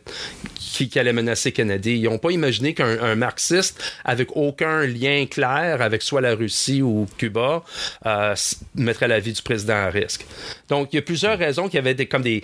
[0.57, 1.99] qui, allaient menacer Kennedy.
[1.99, 7.07] Ils n'ont pas imaginé qu'un marxiste avec aucun lien clair avec soit la Russie ou
[7.19, 7.63] Cuba
[8.05, 8.35] euh,
[8.75, 10.27] mettrait la vie du président à risque.
[10.69, 12.43] Donc, il y a plusieurs raisons qu'il y avait des, comme des...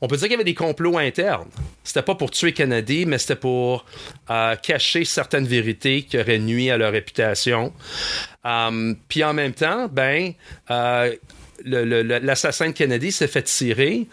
[0.00, 1.48] On peut dire qu'il y avait des complots internes.
[1.84, 3.84] C'était pas pour tuer Kennedy, mais c'était pour
[4.62, 7.72] cacher certaines vérités qui auraient nuit à leur réputation.
[8.44, 10.32] Um, puis en même temps, ben,
[10.70, 11.14] euh,
[11.64, 14.06] l'assassin de Kennedy s'est fait tirer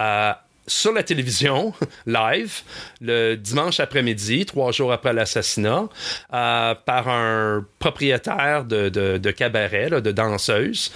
[0.00, 0.32] euh,
[0.66, 1.72] sur la télévision,
[2.06, 2.60] live,
[3.00, 5.88] le dimanche après-midi, trois jours après l'assassinat,
[6.30, 10.92] par un propriétaire de, cabaret, de danseuse,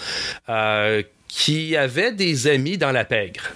[1.29, 3.53] qui avait des amis dans la pègre.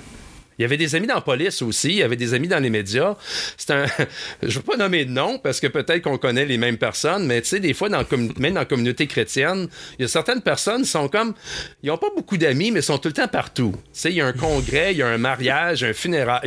[0.60, 2.62] Il y avait des amis dans la police aussi, il y avait des amis dans
[2.62, 3.16] les médias.
[3.56, 3.86] C'est un.
[4.42, 7.40] Je veux pas nommer de nom parce que peut-être qu'on connaît les mêmes personnes, mais
[7.40, 8.04] tu sais, des fois, dans
[8.36, 9.68] même dans la communauté chrétienne,
[9.98, 11.32] il y a certaines personnes qui sont comme.
[11.82, 13.72] Ils n'ont pas beaucoup d'amis, mais ils sont tout le temps partout.
[13.74, 15.92] Tu sais, il y a un congrès, il y a un mariage, un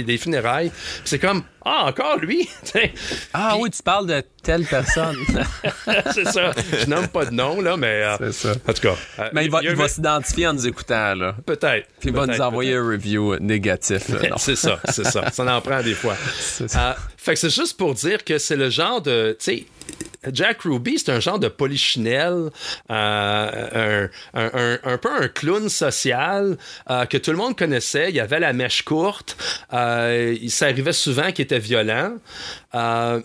[0.04, 0.72] des funérailles.
[1.06, 1.42] C'est comme.
[1.66, 2.48] Ah, encore lui?
[3.34, 5.16] ah oui, tu parles de telle personne.
[6.14, 6.52] c'est ça.
[6.80, 8.04] Je nomme pas de nom, là, mais.
[8.04, 8.52] Euh, c'est ça.
[8.68, 8.96] En tout cas.
[9.20, 11.36] Euh, mais il va, va s'identifier en nous écoutant, là.
[11.46, 11.88] Peut-être.
[12.00, 14.12] Puis il va nous envoyer un review négatif.
[14.38, 15.32] c'est ça, c'est ça.
[15.32, 16.16] Ça en prend des fois.
[16.76, 19.38] Euh, fait que c'est juste pour dire que c'est le genre de.
[19.40, 19.66] Tu sais,
[20.34, 22.50] Jack Ruby, c'est un genre de polichinelle,
[22.92, 26.58] euh, un, peu un clown social
[26.90, 28.10] euh, que tout le monde connaissait.
[28.10, 29.38] Il avait la mèche courte.
[29.72, 32.18] Euh, ça arrivait souvent qu'il était violent.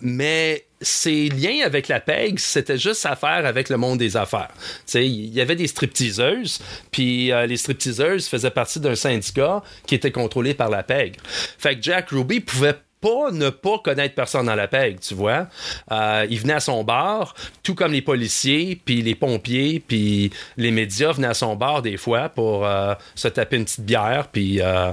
[0.01, 4.53] mais ses liens avec la PEG, c'était juste affaire avec le monde des affaires.
[4.95, 6.61] il y avait des stripteaseuses,
[6.93, 11.17] puis les stripteaseuses faisaient partie d'un syndicat qui était contrôlé par la PEG.
[11.59, 15.47] Fait que Jack Ruby pouvait pas ne pas connaître personne dans la PEG, tu vois.
[15.93, 20.71] Euh, il venait à son bar, tout comme les policiers, puis les pompiers, puis les
[20.71, 24.61] médias venaient à son bar des fois pour euh, se taper une petite bière, puis
[24.61, 24.93] euh,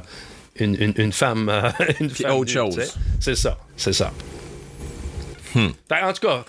[0.60, 1.52] une, une, femme...
[2.00, 2.80] une puis autre chose.
[3.20, 4.12] C'est ça, c'est ça.
[5.56, 5.70] Hmm.
[5.89, 6.44] en tout cas,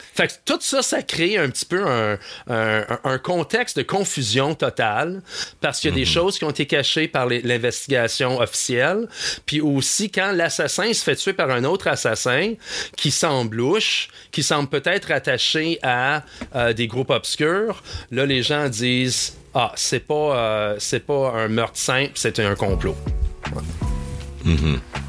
[0.45, 5.23] tout ça, ça crée un petit peu un, contexte de confusion totale
[5.61, 6.07] parce qu'il y a des hmm.
[6.07, 9.09] choses qui ont été cachées par l'investigation officielle.
[9.47, 12.55] Puis aussi, quand l'assassin se fait tuer par un autre assassin
[12.97, 16.23] qui semble louche, qui semble peut-être attaché à
[16.55, 21.49] euh, des groupes obscurs, là, les gens disent Ah, c'est pas, euh, c'est pas un
[21.49, 22.97] meurtre simple, c'est un complot.
[24.45, 25.06] Mm-hmm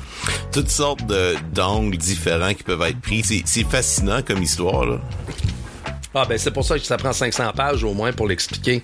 [0.51, 1.03] toutes sortes
[1.53, 3.23] d'angles différents qui peuvent être pris.
[3.23, 4.85] C'est fascinant comme histoire.
[4.85, 4.97] Là.
[6.13, 8.81] Ah ben c'est pour ça que ça prend 500 pages au moins pour l'expliquer.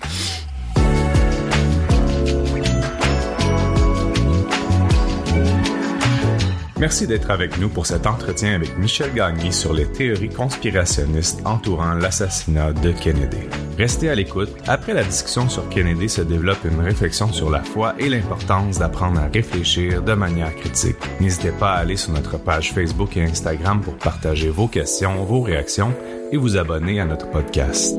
[6.78, 11.94] Merci d'être avec nous pour cet entretien avec Michel Gagné sur les théories conspirationnistes entourant
[11.94, 13.38] l'assassinat de Kennedy.
[13.78, 14.50] Restez à l'écoute.
[14.66, 19.20] Après la discussion sur Kennedy se développe une réflexion sur la foi et l'importance d'apprendre
[19.20, 20.96] à réfléchir de manière critique.
[21.20, 25.42] N'hésitez pas à aller sur notre page Facebook et Instagram pour partager vos questions, vos
[25.42, 25.94] réactions
[26.32, 27.96] et vous abonner à notre podcast.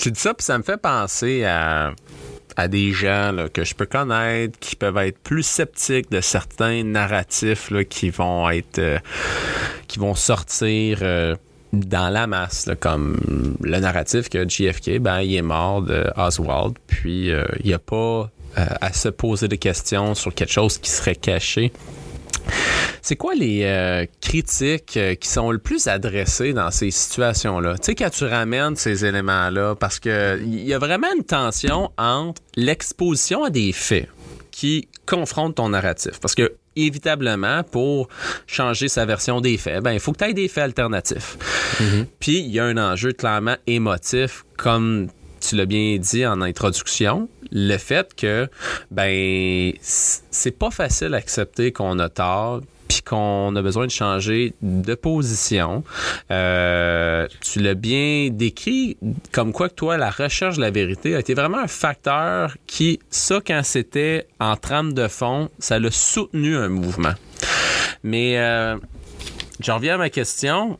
[0.00, 1.92] Tu dis ça, puis ça me fait penser à,
[2.68, 8.08] des gens que je peux connaître qui peuvent être plus sceptiques de certains narratifs qui
[8.10, 8.98] vont être euh,
[9.88, 11.36] qui vont sortir euh,
[11.72, 17.30] dans la masse, comme le narratif que JFK, ben, il est mort de Oswald, puis
[17.30, 21.14] euh, il n'y a pas à se poser des questions sur quelque chose qui serait
[21.14, 21.72] caché.
[23.02, 27.78] C'est quoi les euh, critiques euh, qui sont le plus adressées dans ces situations-là?
[27.78, 31.90] Tu sais, quand tu ramènes ces éléments-là, parce que il y a vraiment une tension
[31.96, 34.08] entre l'exposition à des faits
[34.50, 36.20] qui confrontent ton narratif.
[36.20, 38.08] Parce que évitablement, pour
[38.46, 41.36] changer sa version des faits, ben, il faut que tu aies des faits alternatifs.
[41.80, 42.06] Mm-hmm.
[42.20, 45.08] Puis, il y a un enjeu clairement émotif, comme
[45.40, 48.48] tu l'as bien dit en introduction, le fait que
[48.90, 52.60] ben c'est pas facile d'accepter qu'on a tort
[52.90, 55.84] puis qu'on a besoin de changer de position.
[56.32, 58.96] Euh, tu l'as bien décrit
[59.30, 62.98] comme quoi que toi, la recherche de la vérité a été vraiment un facteur qui,
[63.08, 67.14] ça, quand c'était en trame de fond, ça l'a soutenu un mouvement.
[68.02, 68.76] Mais euh,
[69.60, 70.76] j'en reviens à ma question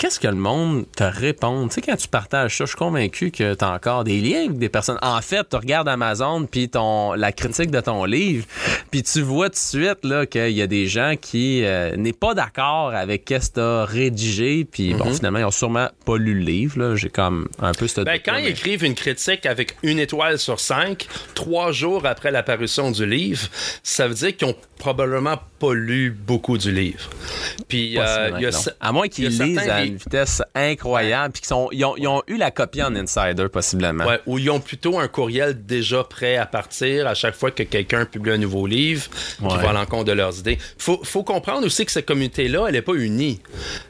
[0.00, 1.68] qu'est-ce que le monde te répond?
[1.68, 4.46] Tu sais, quand tu partages ça, je suis convaincu que tu as encore des liens
[4.46, 4.98] avec des personnes.
[5.02, 8.46] En fait, tu regardes Amazon, puis ton, la critique de ton livre,
[8.90, 12.14] puis tu vois tout de suite là, qu'il y a des gens qui euh, n'est
[12.14, 15.14] pas d'accord avec ce que tu as rédigé, puis bon, mhm.
[15.16, 16.96] finalement, ils ont sûrement pas lu le livre.
[16.96, 18.06] J'ai comme un peu cette...
[18.06, 22.90] Ben, quand ils écrivent une critique avec une étoile sur cinq, trois jours après l'apparition
[22.90, 23.46] du livre,
[23.82, 27.10] ça veut dire qu'ils ont probablement pas lu beaucoup du livre.
[27.68, 31.84] Puis, euh, y a, à moins qu'ils lisent à une vitesse incroyable, puis qu'ils ils
[31.84, 34.04] ont, ils ont, eu la copie en insider, possiblement.
[34.06, 37.62] Ouais, ou ils ont plutôt un courriel déjà prêt à partir à chaque fois que
[37.62, 40.58] quelqu'un publie un nouveau livre qui va à l'encontre de leurs idées.
[40.78, 43.40] Faut, faut comprendre aussi que cette communauté-là, elle n'est pas unie.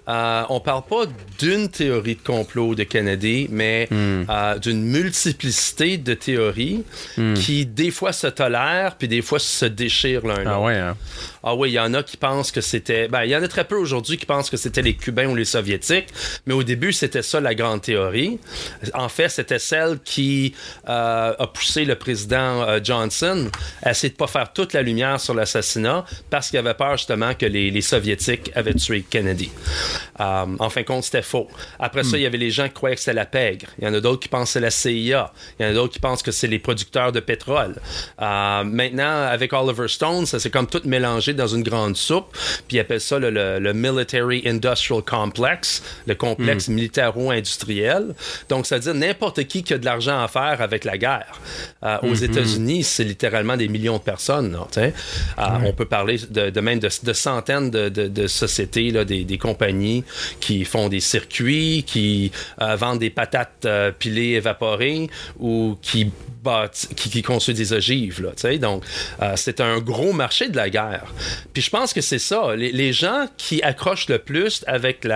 [0.09, 1.05] Euh, on parle pas
[1.39, 4.25] d'une théorie de complot de Kennedy, mais hmm.
[4.29, 6.85] euh, d'une multiplicité de théories
[7.17, 7.35] hmm.
[7.35, 10.97] qui, des fois, se tolèrent, puis des fois, se déchirent l'un ah ouais, Hein.
[11.43, 13.09] Ah oui, il y en a qui pensent que c'était.
[13.09, 15.35] Ben, il y en a très peu aujourd'hui qui pensent que c'était les Cubains ou
[15.35, 16.09] les Soviétiques,
[16.47, 18.39] mais au début, c'était ça la grande théorie.
[18.95, 20.55] En fait, c'était celle qui
[20.89, 23.51] euh, a poussé le président euh, Johnson
[23.83, 27.35] à essayer de pas faire toute la lumière sur l'assassinat parce qu'il avait peur justement
[27.35, 29.51] que les, les Soviétiques avaient tué Kennedy.
[30.21, 31.49] Euh, en fin de compte, c'était faux.
[31.79, 33.67] Après ça, il y avait les gens qui croyaient que c'était la pègre.
[33.79, 35.33] Il y en a d'autres qui pensent que c'est la CIA.
[35.59, 37.77] Il y en a d'autres qui pensent que c'est les producteurs de pétrole.
[38.19, 42.37] Maintenant, avec Oliver Stone, ça s'est comme tout mélangé dans une grande soupe.
[42.69, 48.15] Puis ils appellent ça le, le- le Military Industrial Complex, le complexe militaro-industriel.
[48.49, 51.41] Donc, ça veut dire n'importe qui qui a de l'argent à faire avec la guerre.
[51.85, 54.57] Euh, Aux États-Unis, c'est littéralement des millions de personnes.
[54.79, 54.91] Euh,
[55.65, 60.05] On peut parler de, de même de, de centaines de, sociétés, là, des, des compagnies
[60.41, 63.67] qui font des circuits, qui euh, vendent des patates
[63.99, 66.11] pilées évaporées ou qui
[66.45, 68.23] bâti- qui, qui construit des ogives.
[68.23, 68.59] Là.
[68.59, 68.85] Donc,
[69.37, 71.13] c'est un gros marché de la guerre.
[71.53, 72.55] Puis je pense que c'est ça.
[72.57, 75.07] Les, gens qui accrochent le plus avec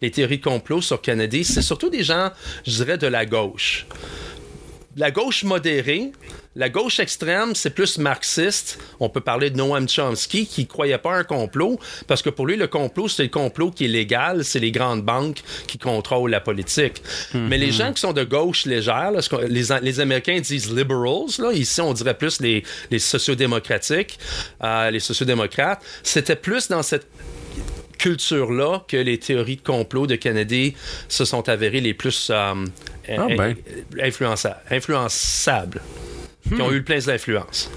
[0.00, 2.30] les théories complot sur Kennedy, c'est surtout des gens,
[2.66, 3.86] je dirais, de la gauche.
[4.98, 6.10] La gauche modérée,
[6.56, 8.80] la gauche extrême, c'est plus marxiste.
[8.98, 12.48] On peut parler de Noam Chomsky qui croyait pas à un complot parce que pour
[12.48, 16.32] lui, le complot, c'est le complot qui est légal, c'est les grandes banques qui contrôlent
[16.32, 17.00] la politique.
[17.32, 21.52] Mais les gens qui sont de gauche légère, là, les, les Américains disent liberals, là,
[21.52, 24.18] ici on dirait plus les, les sociodémocratiques,
[24.64, 27.06] euh, les sociodémocrates, c'était plus dans cette
[27.98, 30.74] culture-là que les théories de complot de Kennedy
[31.08, 32.54] se sont avérées les plus euh,
[33.08, 33.54] Ah ben.
[34.00, 35.80] influença- influençables,
[36.54, 37.70] qui ont eu le plein d'influence.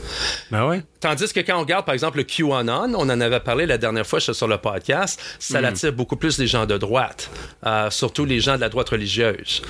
[0.49, 0.81] Ben ouais.
[1.01, 4.07] Tandis que quand on regarde, par exemple, le QAnon, on en avait parlé la dernière
[4.07, 7.29] fois sur le podcast, ça l'attire beaucoup plus les gens de droite,
[7.65, 9.61] euh, surtout les gens de la droite religieuse.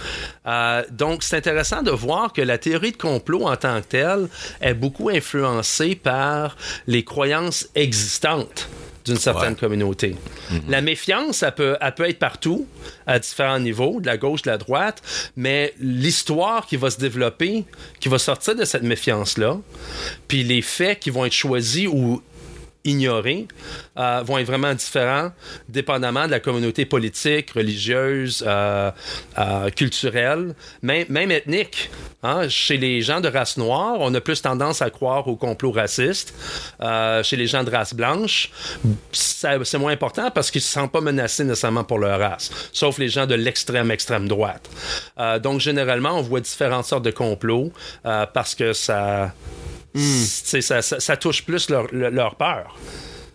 [0.45, 4.27] Euh, donc, c'est intéressant de voir que la théorie de complot en tant que telle
[4.61, 8.69] est beaucoup influencée par les croyances existantes
[9.05, 9.59] d'une certaine Ouais.
[9.59, 10.15] communauté.
[10.69, 12.67] La méfiance, elle peut, elle peut être partout,
[13.07, 15.01] à différents niveaux, de la gauche, de la droite,
[15.35, 17.65] mais l'histoire qui va se développer,
[17.99, 19.57] qui va sortir de cette méfiance-là,
[20.27, 22.21] puis les faits qui vont être choisis ou
[22.83, 23.47] ignorés
[23.97, 25.31] euh, vont être vraiment différents
[25.69, 28.91] dépendamment de la communauté politique, religieuse, euh,
[29.37, 31.89] euh, culturelle, même, ethnique.
[32.23, 32.49] Hein?
[32.49, 36.33] Chez les gens de race noire, on a plus tendance à croire au complot raciste.
[37.23, 38.51] Chez les gens de race blanche,
[39.11, 42.97] c'est moins important parce qu'ils ne se sentent pas menacés nécessairement pour leur race, sauf
[42.97, 44.69] les gens de l'extrême, extrême droite.
[45.41, 47.71] Donc, généralement, on voit différentes sortes de complots
[48.03, 49.33] parce que ça,
[49.95, 52.75] c'est- ça, ça- ça touche plus leur, leur- peur.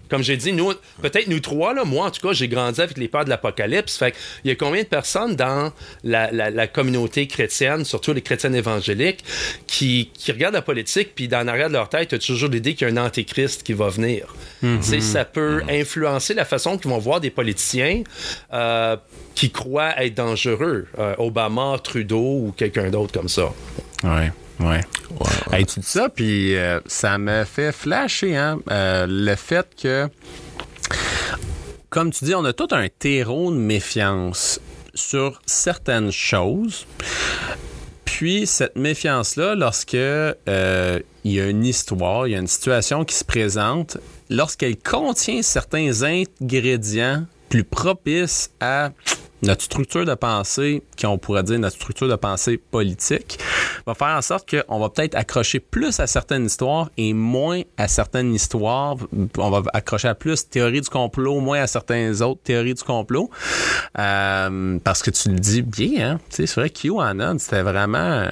[0.09, 2.97] Comme j'ai dit, nous, peut-être nous trois, là, moi en tout cas, j'ai grandi avec
[2.97, 3.97] les peurs de l'apocalypse.
[3.97, 4.15] Fait
[4.45, 5.73] il y a combien de personnes dans
[6.05, 9.25] la, la- la communauté chrétienne, surtout les chrétiennes évangéliques,
[9.67, 12.75] qui, qui regardent la politique, puis dans l'arrière de leur tête, tu as toujours l'idée
[12.75, 14.33] qu'il y a un antéchrist qui va venir.
[14.81, 18.05] Sais, Ça peut influencer la façon qu'ils vont voir des politiciens
[18.55, 18.97] euh,
[19.35, 20.87] qui croient être dangereux.
[21.01, 23.53] Euh, Obama, Trudeau ou quelqu'un d'autre comme ça.
[24.05, 24.81] Ouais, ouais.
[25.53, 30.09] Hey, tu dis ça, puis euh, ça me fait flasher, hein, euh, le fait que,
[31.89, 34.61] comme tu dis, on a tout un terreau de méfiance
[34.95, 36.87] sur certaines choses.
[38.05, 43.05] Puis cette méfiance-là, lorsque euh, il y a une histoire, il y a une situation
[43.05, 43.99] qui se présente,
[44.31, 48.91] lorsqu'elle contient certains ingrédients plus propices à
[49.47, 53.39] notre structure de pensée, qu'on pourrait dire notre structure de pensée politique,
[53.87, 57.89] va faire en sorte qu'on va peut-être accrocher plus à certaines histoires et moins à
[57.89, 58.97] certaines histoires.
[59.39, 63.31] On va accrocher à plus théorie du complot, moins à certaines autres théories du complot.
[63.99, 66.21] Euh, parce que tu le dis bien, hein?
[66.29, 68.27] C'est vrai que QAnon, c'était vraiment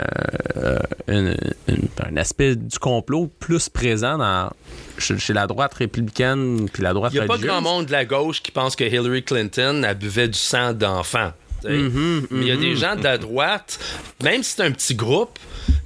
[0.56, 1.36] euh, une-
[1.68, 4.50] une- un aspect du complot plus présent dans,
[4.98, 8.04] chez, la droite républicaine puis la droite Il n'y a pas grand monde de la
[8.04, 11.32] gauche qui pense que Hillary Clinton a buvait du sang d'enfant.
[11.60, 11.74] tu sais.
[11.74, 13.78] Mm-hmm, Mais il y a des gens de la droite,
[14.22, 15.38] même si c'est un petit groupe,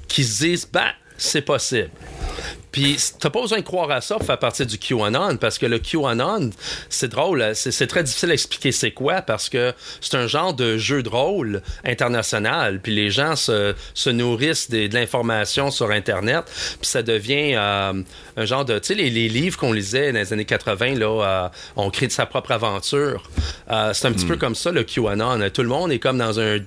[0.09, 1.91] qui se disent ben, c'est possible.
[2.79, 5.67] Puis t'as pas besoin de croire à ça pour faire partie du QAnon, parce que
[5.67, 6.51] le QAnon,
[6.89, 10.55] c'est drôle, hein, c'est très difficile à expliquer c'est quoi, parce que c'est un genre
[10.55, 15.91] de jeu de rôle international, puis les gens se, se nourrissent des- de l'information sur
[15.91, 17.95] Internet, puis ça devient euh,
[18.37, 18.79] un genre de...
[18.79, 21.07] Tu sais, les, les livres qu'on lisait dans les années 80, là,
[21.47, 23.29] euh, on crée de sa propre aventure.
[23.73, 25.51] Euh, c'est un petit peu comme ça, le QAnon.
[25.51, 26.59] Tout le monde est comme dans un,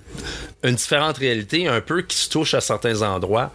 [0.63, 3.51] une différente réalité, un peu qui se touche à certains endroits.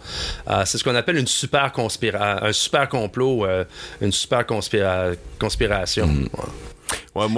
[0.65, 3.63] C'est ce qu'on appelle une super conspira un super complot, euh,
[4.01, 6.07] une super conspira- conspiration.
[6.07, 6.43] Ouais.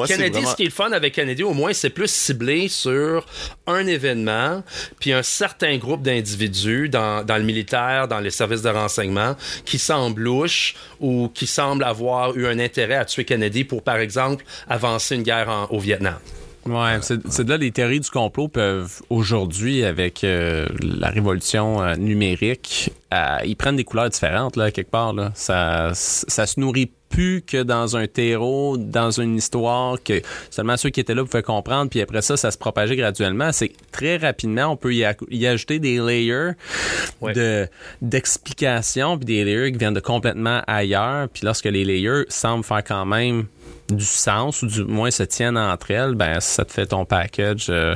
[0.08, 3.26] Kennedy, ce qui est le fun avec Kennedy, au moins, c'est plus ciblé sur
[3.66, 4.64] un événement,
[5.00, 9.80] puis un certain groupe d'individus dans, dans, le militaire, dans les services de renseignement, qui
[9.80, 14.44] semblent louches ou qui semblent avoir eu un intérêt à tuer Kennedy pour, par exemple,
[14.68, 16.18] avancer une guerre au Vietnam.
[16.66, 21.96] Ouais, c'est de là les théories du complot peuvent aujourd'hui, avec euh, la révolution euh,
[21.96, 25.32] numérique, euh, ils prennent des couleurs différentes là quelque part là.
[25.36, 30.90] Ça, ça se nourrit plus que dans un terreau, dans une histoire que seulement ceux
[30.90, 33.52] qui étaient là pouvaient comprendre, puis après ça, ça se propageait graduellement.
[33.52, 36.52] C'est très rapidement, on peut y, y ajouter des layers
[37.22, 37.68] de
[38.02, 41.30] d'explications, puis des layers qui viennent de complètement ailleurs.
[41.30, 43.46] Puis lorsque les layers semblent faire quand même
[43.96, 47.68] du sens ou du moins se tiennent entre elles, ben ça te fait ton package
[47.70, 47.96] euh,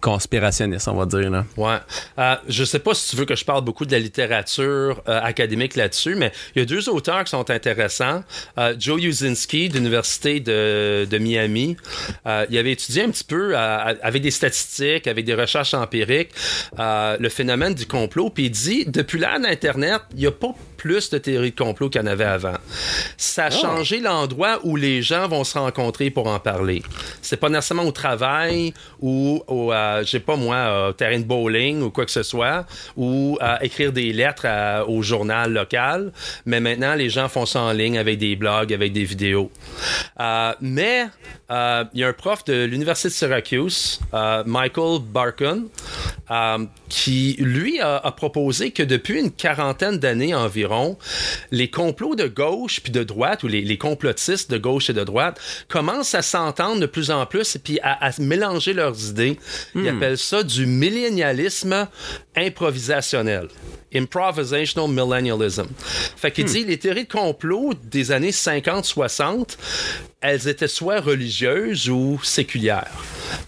[0.00, 1.30] conspirationniste, on va dire.
[1.30, 1.44] Là.
[1.56, 1.78] Ouais.
[2.18, 5.20] Euh, je sais pas si tu veux que je parle beaucoup de la littérature euh,
[5.22, 8.22] académique là-dessus, mais il y a deux auteurs qui sont intéressants.
[8.58, 11.76] Euh, Joe Uzinski de l'Université de, de, Miami,
[12.26, 16.30] il avait étudié un petit peu avec des statistiques, avec des recherches empiriques,
[16.78, 21.10] le phénomène du complot, puis il dit, depuis l'ère d'Internet, il n'y a pas plus
[21.10, 22.56] de théories de complot qu'il y en avait avant.
[23.16, 23.50] Ça a ah.
[23.50, 26.82] changé l'endroit où les gens vont se rencontrer pour en parler.
[27.22, 31.24] C'est pas nécessairement au travail ou au, euh, je sais pas moi, au terrain de
[31.24, 32.66] bowling ou quoi que ce soit,
[32.96, 34.46] ou à écrire des lettres
[34.88, 36.12] au journal local.
[36.44, 39.50] Mais maintenant, les gens font ça en ligne avec des blogs, avec des vidéos.
[40.20, 41.06] Euh, mais
[41.50, 44.00] euh, il y a un prof de l'université de Syracuse,
[44.44, 45.64] Michael Barkun,
[46.88, 50.75] qui lui a, a proposé que depuis une quarantaine d'années environ
[51.50, 55.40] les complots de gauche puis de droite, ou les, complotistes de gauche et de droite,
[55.68, 59.38] commencent à s'entendre de plus en plus et puis à, mélanger leurs idées.
[59.74, 59.96] Ils hmm.
[59.96, 61.88] appellent ça du millénialisme
[62.36, 63.48] improvisationnel.
[63.94, 65.66] Improvisational millennialism.
[66.16, 66.48] Fait qu'il hmm.
[66.48, 69.56] dit les théories de complot des années 50-60,
[70.20, 72.90] elles étaient soit religieuses ou séculières.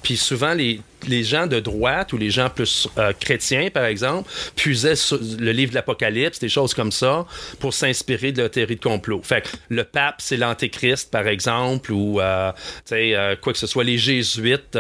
[0.03, 4.31] Puis souvent, les, les gens de droite ou les gens plus euh, chrétiens, par exemple,
[4.57, 4.95] puisaient
[5.39, 7.27] le livre de l'Apocalypse, des choses comme ça,
[7.61, 9.21] pour s'inspirer de la théorie de complot.
[9.23, 12.53] Fait que le pape, c'est l'antéchrist, par exemple, ou euh,
[12.93, 13.85] euh, quoi que ce soit.
[13.85, 14.79] Les jésuites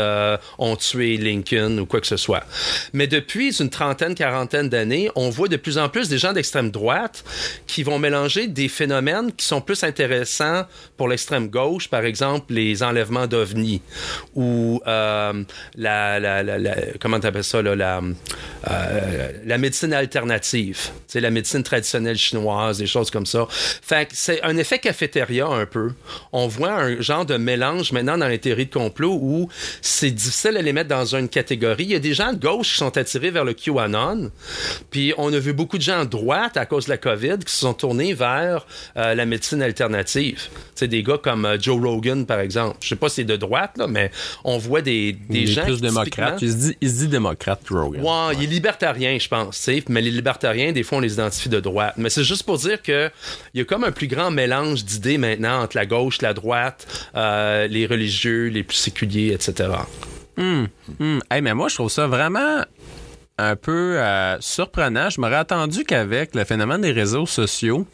[0.58, 2.44] ont tué Lincoln ou quoi que ce soit.
[2.92, 6.70] Mais depuis une trentaine, quarantaine d'années, on voit de plus en plus des gens d'extrême
[6.70, 7.24] droite
[7.66, 10.64] qui vont mélanger des phénomènes qui sont plus intéressants
[10.96, 13.82] pour l'extrême gauche, par exemple les enlèvements d'ovnis
[14.34, 18.00] ou la la, la, comment t'appelles ça, là, la,
[18.70, 23.46] euh, la médecine alternative, c'est la médecine traditionnelle chinoise, des choses comme ça.
[23.50, 25.92] Fait c'est un effet cafétéria un peu.
[26.32, 29.48] On voit un genre de mélange maintenant dans les théories de complot où
[29.80, 31.84] c'est difficile à les mettre dans une catégorie.
[31.84, 34.30] Il y a des gens de gauche qui sont attirés vers le QAnon,
[34.90, 37.52] puis on a vu beaucoup de gens de droite à cause de la COVID qui
[37.52, 40.48] se sont tournés vers euh, la médecine alternative.
[40.74, 42.78] C'est des gars comme euh, Joe Rogan par exemple.
[42.80, 44.10] Je sais pas si c'est de droite là, mais
[44.44, 45.64] on voit des, des gens
[46.04, 46.42] démocrate.
[46.42, 48.02] Il se, dit, il se dit démocrate, Rogan.
[48.02, 49.68] Ouais, il est libertarien, je pense.
[49.88, 51.94] Mais les libertariens, des fois, on les identifie de droite.
[51.96, 53.10] Mais c'est juste pour dire qu'il
[53.54, 57.66] y a comme un plus grand mélange d'idées maintenant entre la gauche, la droite, euh,
[57.66, 59.70] les religieux, les plus séculiers, etc.
[60.36, 60.68] Hum,
[61.00, 61.20] hum.
[61.30, 62.62] mais moi, je trouve ça vraiment
[63.38, 65.10] un peu euh, surprenant.
[65.10, 67.86] Je m'aurais attendu qu'avec le phénomène des réseaux sociaux,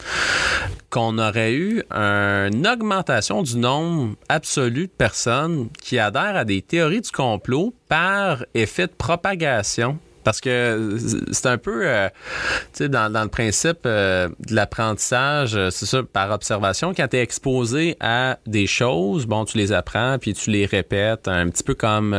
[0.90, 7.02] qu'on aurait eu une augmentation du nombre absolu de personnes qui adhèrent à des théories
[7.02, 10.96] du complot par effet de propagation parce que
[11.30, 12.08] c'est un peu, euh,
[12.72, 17.06] tu sais, dans, dans, le principe euh, de l'apprentissage, euh, c'est ça, par observation, quand
[17.08, 21.48] tu es exposé à des choses, bon, tu les apprends, puis tu les répètes, un
[21.50, 22.16] petit peu comme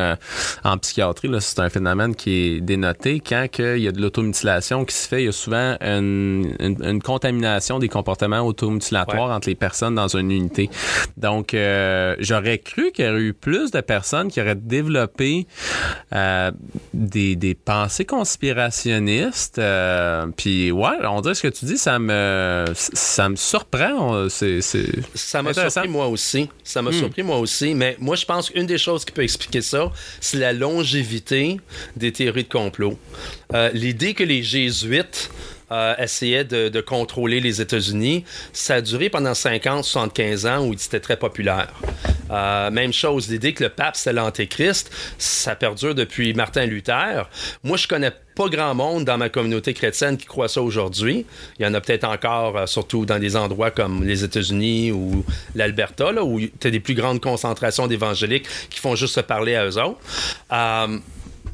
[0.64, 3.22] en psychiatrie, là, c'est un phénomène qui est dénoté.
[3.26, 7.02] Quand il y a de l'automutilation qui se fait, il y a souvent une, une,
[7.02, 10.70] contamination des comportements automutilatoires entre les personnes dans une unité.
[11.18, 11.56] Donc,
[12.20, 15.48] j'aurais cru qu'il y aurait eu plus de personnes qui auraient développé
[16.94, 19.58] des, des pensées assez conspirationniste.
[19.58, 24.28] Euh, puis ouais, on dirait ce que tu dis, ça me ça me surprend.
[24.28, 24.60] C'est,
[25.14, 26.50] ça m'a surpris moi aussi.
[26.64, 26.94] Ça m'a hmm.
[26.94, 27.74] surpris moi aussi.
[27.74, 31.62] Mais moi, je pense qu'une des choses qui peut expliquer ça, c'est la longévité
[31.96, 33.00] des théories de complot.
[33.54, 35.32] Euh, l'idée que les jésuites
[35.72, 38.24] euh, essayaient de, contrôler les États-Unis.
[38.54, 41.74] Ça a duré pendant 50, 75 ans où c'était très populaire.
[42.32, 47.30] Euh, même chose, l'idée que le pape c'est l'antéchrist, ça perdure depuis Martin Luther.
[47.64, 51.26] Moi, je connais pas grand monde dans ma communauté chrétienne qui croit ça aujourd'hui.
[51.58, 55.24] Il y en a peut-être encore, euh, surtout dans des endroits comme les États-Unis ou
[55.56, 59.66] l'Alberta, où tu as des plus grandes concentrations d'évangéliques qui font juste se parler à
[59.66, 60.00] eux autres.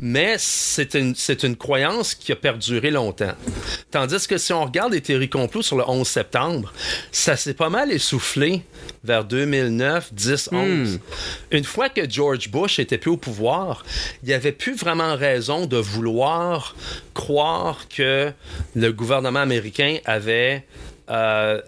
[0.02, 3.34] Mais c'est une, c'est une croyance qui a perduré longtemps.
[3.92, 6.74] Tandis que si on regarde les théories complots sur le 11 septembre,
[7.12, 8.64] ça s'est pas mal essoufflé
[9.04, 11.00] vers 2009, 10, 11.
[11.52, 13.86] Une fois que George Bush était plus au pouvoir,
[14.24, 16.76] il n'y avait plus vraiment raison de vouloir
[17.14, 18.32] croire que
[18.76, 20.66] le gouvernement américain avait
[21.12, 21.62] euh,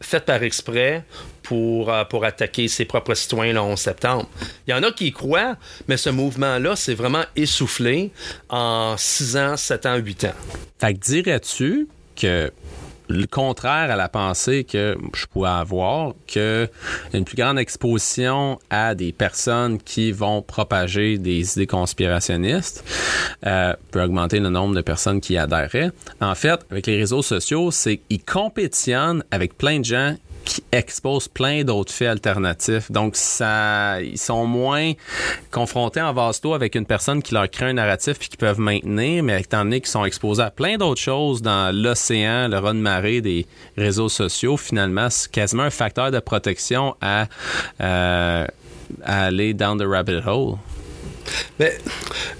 [0.00, 1.04] fait par exprès
[1.48, 4.28] pour, euh, pour attaquer ses propres citoyens le 11 septembre.
[4.66, 5.56] Il y en a qui y croient,
[5.88, 8.12] mais ce mouvement-là s'est vraiment essoufflé
[8.50, 10.34] en 6 ans, 7 ans, 8 ans.
[10.78, 12.52] Fait que dirais-tu que
[13.08, 16.68] le contraire à la pensée que je pouvais avoir, que
[17.14, 22.84] une plus grande exposition à des personnes qui vont propager des idées conspirationnistes
[23.46, 25.92] euh, peut augmenter le nombre de personnes qui y adhèrent.
[26.20, 30.14] En fait, avec les réseaux sociaux, c'est qu'ils compétitionnent avec plein de gens
[30.48, 32.90] qui exposent plein d'autres faits alternatifs.
[32.90, 34.92] Donc, ça, ils sont moins
[35.50, 39.22] confrontés en vase avec une personne qui leur crée un narratif puis qui peuvent maintenir,
[39.22, 42.78] mais étant donné qu'ils sont exposés à plein d'autres choses dans l'océan, le raz de
[42.78, 43.46] marée des
[43.76, 47.26] réseaux sociaux, finalement, c'est quasiment un facteur de protection à,
[47.80, 48.46] euh,
[49.04, 50.56] à aller down the rabbit hole.
[51.58, 51.78] Mais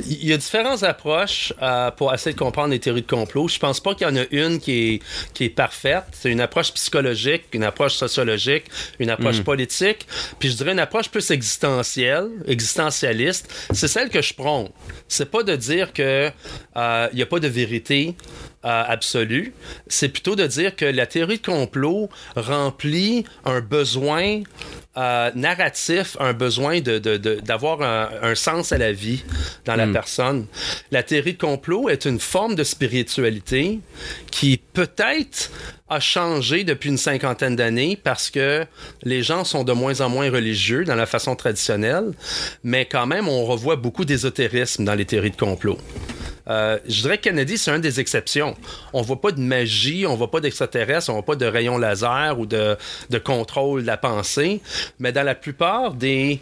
[0.06, 3.48] il y a différentes approches euh, pour essayer de comprendre les théories de complot.
[3.48, 5.02] Je pense pas qu'il y en a une qui est,
[5.34, 6.04] qui est parfaite.
[6.12, 8.64] C'est une approche psychologique, une approche sociologique,
[8.98, 10.06] une approche politique,
[10.38, 13.52] puis je dirais une approche plus existentielle, existentialiste.
[13.72, 14.68] C'est celle que je prends.
[15.08, 16.30] C'est pas de dire que
[16.76, 18.14] euh, il n'y a pas de vérité
[18.64, 19.52] euh, absolue.
[19.86, 24.42] C'est plutôt de dire que la théorie de complot remplit un besoin
[24.96, 29.22] euh, narratif, un besoin de, de- de- d'avoir un, un sens à la vie
[29.64, 30.46] dans la personne.
[30.90, 33.78] La théorie de complot est une forme de spiritualité
[34.32, 35.50] qui peut-être
[35.88, 38.66] a changé depuis une cinquantaine d'années parce que
[39.04, 42.10] les gens sont de moins en moins religieux dans la façon traditionnelle,
[42.64, 45.78] mais quand même, on revoit beaucoup d'ésotérisme dans les théories de complot.
[46.48, 48.56] Euh, je dirais que Kennedy, c'est une des exceptions.
[48.92, 52.38] On voit pas de magie, on voit pas d'extraterrestres, on voit pas de rayons laser
[52.38, 52.76] ou de,
[53.10, 54.60] de contrôle de la pensée.
[54.98, 56.40] Mais dans la plupart des,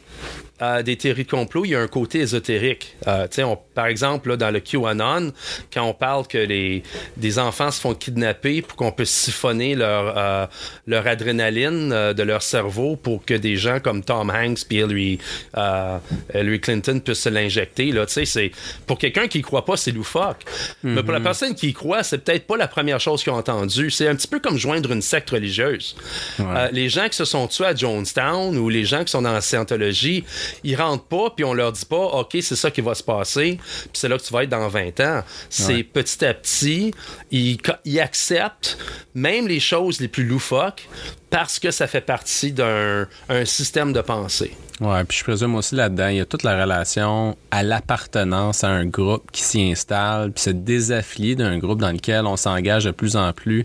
[0.62, 2.96] euh, des théories de complot, il y a un côté ésotérique.
[3.06, 5.32] Euh, tu sais, on- par exemple, là, dans le QAnon,
[5.72, 6.82] quand on parle que les,
[7.18, 10.46] des enfants se font kidnapper pour qu'on puisse siphonner leur, euh,
[10.86, 15.18] leur adrénaline euh, de leur cerveau pour que des gens comme Tom Hanks puis Hillary,
[15.58, 15.98] euh,
[16.34, 17.92] Hillary Clinton puissent se l'injecter.
[17.92, 18.50] Là, tu sais, c'est
[18.86, 20.44] pour quelqu'un qui y croit pas, c'est loufoque.
[20.82, 23.36] Mais pour la personne qui y croit, c'est peut-être pas la première chose qu'ils ont
[23.36, 23.90] entendue.
[23.90, 25.96] C'est un petit peu comme joindre une secte religieuse.
[26.40, 29.32] Euh, les gens qui se sont tués à Jonestown ou les gens qui sont dans
[29.32, 30.24] la scientologie,
[30.64, 33.58] ils rentrent pas puis on leur dit pas, ok, c'est ça qui va se passer,
[33.58, 35.22] puis c'est là que tu vas être dans 20 ans.
[35.48, 36.92] C'est petit à petit,
[37.30, 38.78] ils, ils acceptent
[39.14, 40.88] même les choses les plus loufoques
[41.30, 44.56] parce que ça fait partie d'un un système de pensée.
[44.78, 48.68] Ouais, puis je présume aussi là-dedans, il y a toute la relation à l'appartenance à
[48.68, 52.90] un groupe qui s'y installe, puis se désaffilier d'un groupe dans lequel on s'engage de
[52.90, 53.64] plus en plus.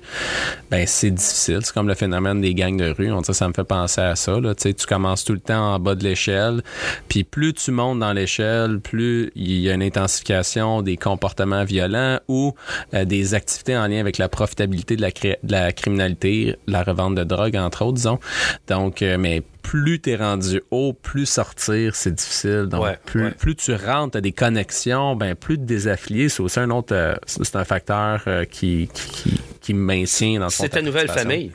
[0.69, 3.11] Ben c'est difficile, c'est comme le phénomène des gangs de rue.
[3.11, 4.39] On dirait ça me fait penser à ça.
[4.39, 4.55] Là.
[4.55, 6.61] Tu sais, tu commences tout le temps en bas de l'échelle,
[7.09, 12.19] puis plus tu montes dans l'échelle, plus il y a une intensification des comportements violents
[12.29, 12.55] ou
[12.93, 17.15] euh, des activités en lien avec la profitabilité de la, de la criminalité, la revente
[17.15, 18.19] de drogue entre autres, disons.
[18.69, 22.67] Donc, euh, mais plus t'es rendu haut, plus sortir, c'est difficile.
[22.69, 23.31] Donc, Ouais, plus, ouais.
[23.31, 27.15] plus tu rentres, t'as des connexions, ben plus te désaffilier, c'est aussi un autre, euh,
[27.25, 31.51] c'est un facteur euh, qui, qui, qui, maintient dans son C'est ta nouvelle famille.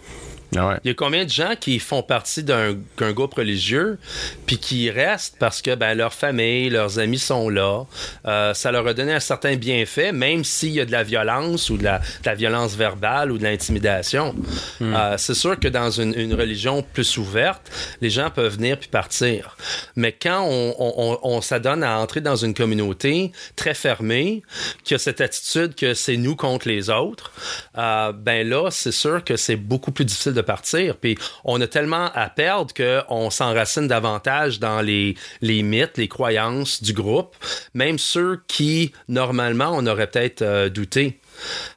[0.54, 0.74] Ah ouais.
[0.84, 2.76] Il y a combien de gens qui font partie d'un
[3.12, 3.98] groupe religieux
[4.46, 7.84] puis qui restent parce que ben, leur famille, leurs amis sont là.
[8.26, 11.68] Euh, ça leur a donné un certain bienfait, même s'il y a de la violence
[11.70, 14.34] ou de la, de la violence verbale ou de l'intimidation.
[14.82, 17.62] Euh, c'est sûr que dans une, une religion plus ouverte,
[18.00, 19.56] les gens peuvent venir puis partir.
[19.96, 24.42] Mais quand on, on, on- on s'adonne à entrer dans une communauté très fermée,
[24.84, 27.32] qui a cette attitude que c'est nous contre les autres,
[27.78, 30.96] euh, ben là, c'est sûr que c'est beaucoup plus difficile de partir.
[30.96, 36.82] Puis on a tellement à perdre qu'on s'enracine davantage dans les, les mythes, les croyances
[36.82, 37.34] du groupe,
[37.74, 41.18] même ceux qui, normalement, on aurait peut-être euh, douté.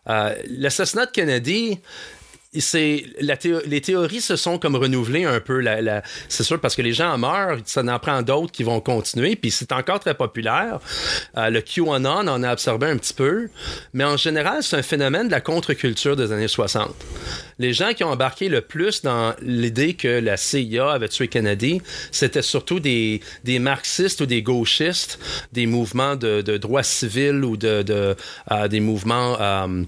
[0.08, 1.80] Euh, L'assassinat de Kennedy,
[2.58, 3.06] c'est
[3.40, 5.60] théo- les théories se sont comme renouvelées un peu.
[5.60, 8.64] La, la- c'est sûr parce que les gens en meurent, ça en prend d'autres qui
[8.64, 10.80] vont continuer, puis c'est encore très populaire.
[11.38, 13.50] Euh, le QAnon en a absorbé un petit peu,
[13.94, 16.96] mais en général, c'est un phénomène de la contre-culture des années 60.
[17.60, 21.82] Les gens qui ont embarqué le plus dans l'idée que la CIA avait tué Kennedy,
[22.12, 25.20] c'était surtout des, des marxistes ou des gauchistes,
[25.52, 28.16] des mouvements de, de droits civils ou de, de,
[28.52, 29.38] euh, des mouvements...
[29.40, 29.84] euh,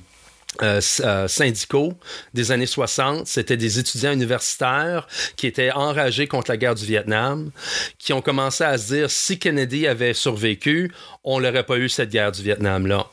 [0.61, 1.93] euh, euh, syndicaux
[2.33, 3.25] des années 60.
[3.25, 7.51] C'était des étudiants universitaires qui étaient enragés contre la guerre du Vietnam,
[7.97, 10.91] qui ont commencé à se dire si Kennedy avait survécu,
[11.23, 13.07] on n'aurait pas eu cette guerre du Vietnam-là.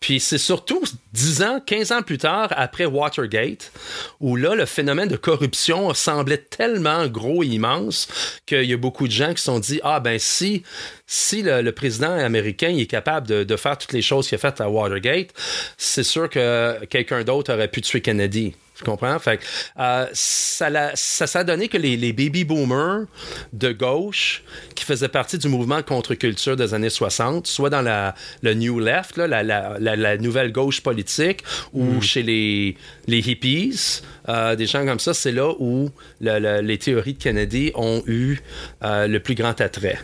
[0.00, 0.82] Puis c'est surtout
[1.12, 3.72] 10 ans, 15 ans plus tard, après Watergate,
[4.20, 8.08] où là, le phénomène de corruption semblait tellement gros et immense
[8.46, 10.62] qu'il y a beaucoup de gens qui se sont dit Ah, ben si,
[11.06, 14.60] si le, président américain est capable de, de, faire toutes les choses qu'il a faites
[14.60, 15.30] à Watergate,
[15.76, 18.54] c'est sûr que quelqu'un d'autre aurait pu tuer Kennedy.
[18.82, 19.18] Tu comprends?
[19.18, 19.40] Fait
[19.78, 23.06] euh, ça, ça s'est donné que les, les, baby boomers
[23.52, 24.42] de gauche
[24.74, 29.16] qui faisaient partie du mouvement contre-culture des années 60, soit dans la, le New Left,
[29.16, 32.02] là, la, la, la, nouvelle gauche politique, ou mm.
[32.02, 32.76] chez les,
[33.06, 38.02] les hippies, euh, des gens comme ça, c'est là où les théories de Kennedy ont
[38.06, 38.38] eu
[38.82, 39.98] euh, le plus grand attrait.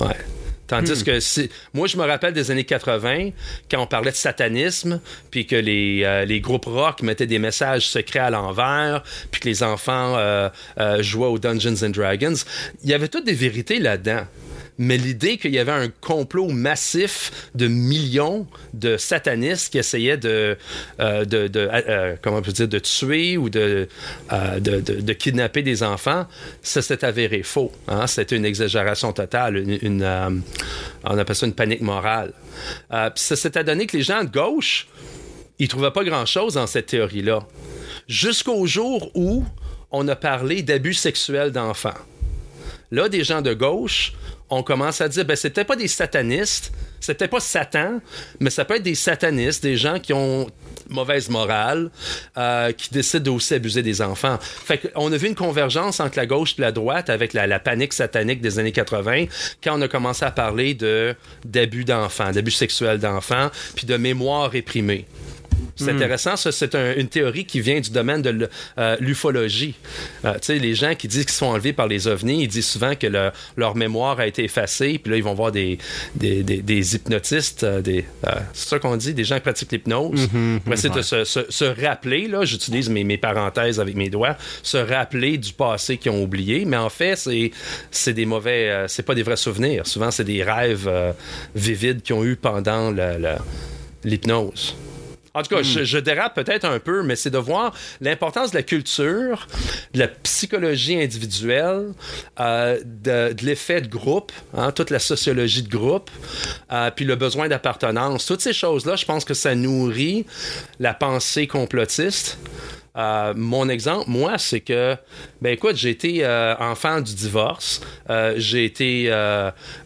[0.00, 0.16] Ouais.
[0.66, 1.04] Tandis hmm.
[1.04, 3.30] que si, moi, je me rappelle des années 80,
[3.70, 5.00] quand on parlait de satanisme,
[5.30, 9.48] puis que les, euh, les groupes rock mettaient des messages secrets à l'envers, puis que
[9.48, 10.48] les enfants euh,
[10.78, 12.34] euh, jouaient aux Dungeons and Dragons,
[12.84, 14.24] il y avait toutes des vérités là-dedans
[14.82, 20.58] mais l'idée qu'il y avait un complot massif de millions de satanistes qui essayaient de,
[20.98, 23.88] euh, de euh, comment on peut dire, de tuer ou de,
[24.32, 26.26] euh, kidnapper des enfants,
[26.62, 27.70] ça s'est avéré faux.
[27.86, 28.08] Hein?
[28.08, 29.62] C'était une exagération totale,
[31.04, 32.32] on appelle ça une panique morale.
[32.90, 34.88] puis ça s'est donné que les gens de gauche,
[35.60, 37.46] ils trouvaient pas grand-chose dans cette théorie-là.
[38.08, 39.44] Jusqu'au jour où
[39.92, 41.94] on a parlé d'abus sexuels d'enfants.
[42.90, 44.12] Là, des gens de gauche
[44.52, 48.00] on commence à dire, ben, c'était pas des satanistes, c'était pas Satan,
[48.38, 50.46] mais ça peut être des satanistes, des gens qui ont
[50.90, 51.90] mauvaise morale,
[52.36, 54.38] euh, qui décident aussi abuser des enfants.
[54.40, 57.58] Fait qu'on a vu une convergence entre la gauche et la droite avec la, la,
[57.60, 59.24] panique satanique des années 80,
[59.64, 61.14] quand on a commencé à parler de
[61.46, 65.06] d'abus d'enfants, d'abus sexuels d'enfants, puis de mémoire réprimée.
[65.76, 65.96] C'est hmm.
[65.96, 68.48] intéressant, ça, c'est une théorie qui vient du domaine de
[68.78, 69.74] euh, l'ufologie.
[70.24, 72.68] Euh, tu sais, les gens qui disent qu'ils sont enlevés par les ovnis, ils disent
[72.68, 73.06] souvent que
[73.56, 75.78] leur mémoire a été effacée, puis là, ils vont voir des,
[76.14, 78.04] des, hypnotistes, euh, des,
[78.52, 82.28] c'est ça qu'on dit, des gens qui pratiquent l'hypnose, mm pour essayer de se, rappeler,
[82.28, 86.64] là, j'utilise mes, mes, parenthèses avec mes doigts, se rappeler du passé qu'ils ont oublié,
[86.64, 87.16] mais en fait,
[87.90, 89.86] c'est des mauvais, c'est pas des vrais souvenirs.
[89.86, 90.90] Souvent, c'est des rêves
[91.54, 92.92] vivides qu'ils ont eu pendant
[94.04, 94.76] l'hypnose.
[95.34, 95.84] En tout cas, hmm.
[95.84, 99.46] je, dérape peut-être un peu, mais c'est de voir l'importance de la culture,
[99.94, 101.92] de la psychologie individuelle,
[102.40, 106.10] euh, de, l'effet de groupe, hein, toute la sociologie de groupe,
[106.70, 108.26] euh, puis le besoin d'appartenance.
[108.26, 110.26] Toutes ces choses-là, je pense que ça nourrit
[110.80, 112.38] la pensée complotiste.
[112.96, 114.96] Euh, mon exemple, moi, c'est que,
[115.40, 117.80] ben écoute, j'ai été euh, enfant du divorce.
[118.10, 119.10] Euh, j'ai été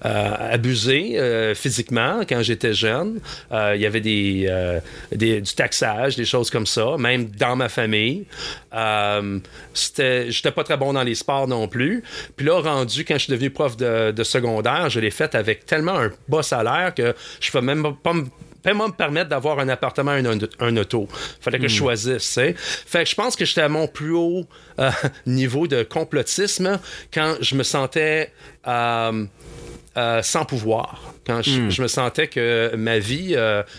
[0.03, 3.21] abusé physiquement quand j'étais jeune.
[3.53, 4.81] Il y avait des,
[5.13, 8.27] du taxage, des choses comme ça, même dans ma famille.
[8.73, 12.03] j'étais pas très bon dans les sports non plus.
[12.37, 15.99] Puis là, rendu quand je suis devenu prof de, secondaire, je l'ai fait avec tellement
[15.99, 18.25] un bas salaire que je peux même pas me
[18.67, 21.07] Fais-moi me permettre d'avoir un appartement et un, un, auto.
[21.41, 21.79] Fallait que je hmm.
[21.79, 24.45] choisisse, tu Fait que je pense que j'étais à mon plus haut
[24.81, 24.91] euh,
[25.27, 26.81] niveau de complotisme
[27.15, 28.33] quand je me sentais
[28.67, 29.25] euh,
[29.97, 31.15] euh, sans pouvoir.
[31.25, 31.71] Quand hmm.
[31.71, 33.37] je, me sentais que ma vie,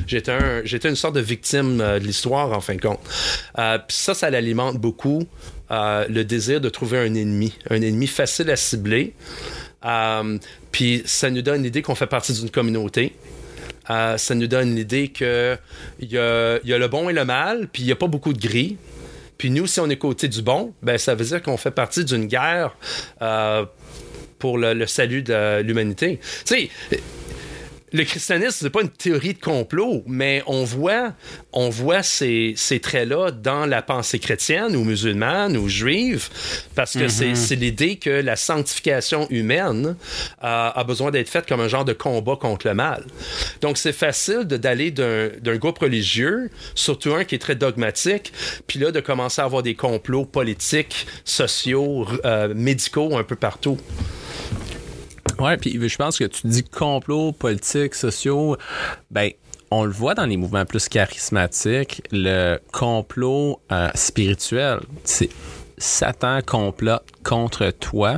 [0.08, 3.02] j'étais un, j'étais une sorte de victime de l'histoire, en fin de compte.
[3.56, 5.28] Puis ça, ça l'alimente beaucoup,
[5.70, 9.16] le désir de trouver un ennemi, un ennemi facile à cibler.
[10.72, 13.14] puis ça nous donne l'idée qu'on fait partie d'une communauté
[13.88, 15.58] ça nous donne l'idée qu'il
[16.02, 18.34] y a, y a le bon et le mal, puis il n'y a pas beaucoup
[18.34, 18.78] de gris.
[19.38, 22.04] Puis nous, si on est côté du bon, ben ça veut dire qu'on fait partie
[22.04, 22.76] d'une guerre
[23.22, 23.66] euh,
[24.40, 26.20] pour le, le, salut de l'humanité.
[26.46, 27.00] Tu sais,
[27.94, 31.14] le christianisme, c'est pas une théorie de complot, mais on voit,
[31.54, 36.28] on voit ces, ces traits-là dans la pensée chrétienne ou musulmane ou juive,
[36.76, 37.62] parce que c'est mhm.
[37.62, 39.96] l'idée que la sanctification humaine
[40.44, 43.06] euh, a besoin d'être faite comme un genre de combat contre le mal.
[43.62, 48.34] Donc, c'est facile d'aller d'un groupe religieux, surtout un qui est très dogmatique,
[48.68, 53.78] puis là, de commencer à avoir des complots politiques, sociaux, euh, médicaux un peu partout.
[55.40, 58.58] Ouais, puis je pense que tu dis complot politique, sociaux,
[59.12, 59.32] ben
[59.72, 65.30] on le voit dans les mouvements plus charismatiques, le complot euh, spirituel, c'est
[65.78, 68.18] Satan complote contre toi.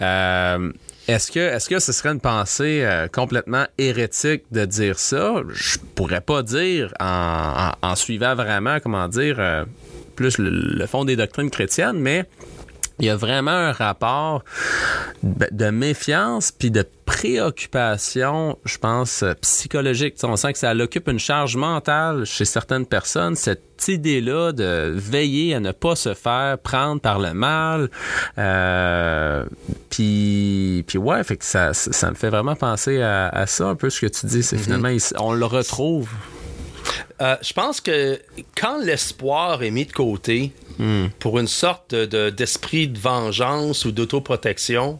[0.00, 0.72] Euh,
[1.08, 5.42] est-ce que, ce serait une pensée euh, complètement hérétique de dire ça?
[5.50, 9.66] Je pourrais pas dire en, suivant vraiment, comment dire,
[10.16, 12.24] plus le, fond des doctrines chrétiennes, mais
[12.98, 14.44] il y a vraiment un rapport
[15.22, 20.16] de méfiance puis de préoccupation, je pense, psychologique.
[20.22, 25.54] on sent que ça occupe une charge mentale chez certaines personnes, cette idée-là de veiller
[25.54, 27.90] à ne pas se faire prendre par le mal.
[28.38, 29.44] Euh,
[29.90, 33.90] puis, puis ouais, fait que ça, ça me fait vraiment penser à, ça, un peu
[33.90, 34.42] ce que tu dis.
[34.42, 34.60] C'est mm-hmm.
[34.60, 36.08] finalement, on le retrouve
[37.20, 38.20] euh, je pense que
[38.56, 41.06] quand l'espoir est mis de côté hmm.
[41.18, 44.98] pour une sorte d'esprit de, vengeance ou d'autoprotection,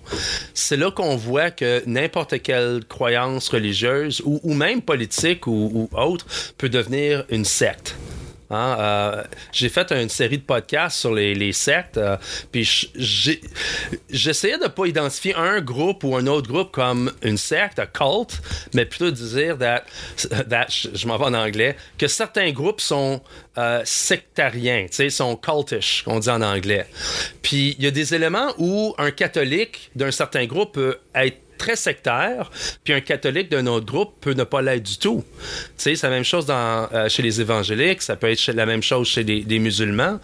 [0.54, 6.26] c'est là qu'on voit que n'importe quelle croyance religieuse ou, même politique ou, ou autre
[6.58, 7.96] peut devenir une secte.
[8.50, 9.22] Hein, euh,
[9.52, 12.16] j'ai fait une série de podcasts sur les, sectes, euh,
[12.52, 12.90] puis
[14.08, 18.40] j'essayais de pas identifier un groupe ou un autre groupe comme une secte, un cult,
[18.74, 19.56] mais plutôt de dire
[20.16, 23.22] je m'en vais en anglais, que certains groupes sont
[23.56, 26.86] euh, sectariens, sont cultish, on dit en anglais.
[27.42, 31.76] Puis il y a des éléments où un catholique d'un certain groupe peut être très
[31.76, 32.50] sectaire,
[32.84, 35.24] puis un catholique d'un autre groupe peut ne pas l'être du tout.
[35.40, 35.48] Tu
[35.78, 38.82] sais, c'est la même chose dans, euh, chez les évangéliques, ça peut être la même
[38.82, 40.20] chose chez les, musulmans.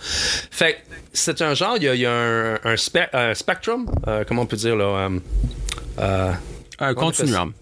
[0.51, 0.77] Fait
[1.15, 5.09] c'est un genre, il y a, un, un, spectrum, euh, comment on peut dire là
[5.99, 6.33] euh,
[6.79, 7.55] Un continuum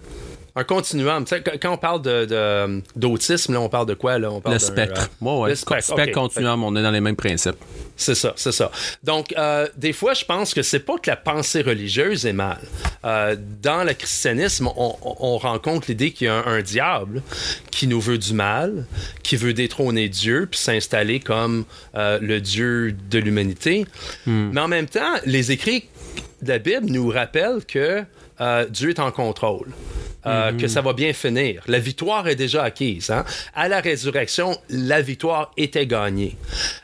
[0.57, 1.25] un continuum.
[1.61, 4.19] quand on parle de, d'autisme, là, on parle de quoi?
[4.19, 4.31] Là?
[4.31, 5.09] On parle le spectre.
[5.23, 6.13] le spectre.
[6.13, 7.57] continuum, on est dans les mêmes principes.
[7.99, 8.71] C'est ça, c'est ça.
[9.03, 12.61] Donc, euh, des fois, je pense que c'est pas que la pensée religieuse est mal.
[13.05, 17.23] Euh, dans le christianisme, on, rencontre l'idée qu'il y a un, diable
[17.71, 18.87] qui nous veut du mal,
[19.23, 21.65] qui veut détrôner Dieu puis s'installer comme
[21.97, 23.85] euh, le Dieu de l'humanité.
[24.27, 24.51] Hmm.
[24.53, 25.89] Mais en même temps, les écrits
[26.43, 28.05] de la Bible nous rappellent que
[28.71, 29.73] Dieu est en contrôle.
[30.27, 31.63] Euh, que ça va bien finir.
[31.69, 33.09] La victoire est déjà acquise.
[33.11, 33.25] Hein?
[33.55, 36.37] À la résurrection, la victoire était gagnée.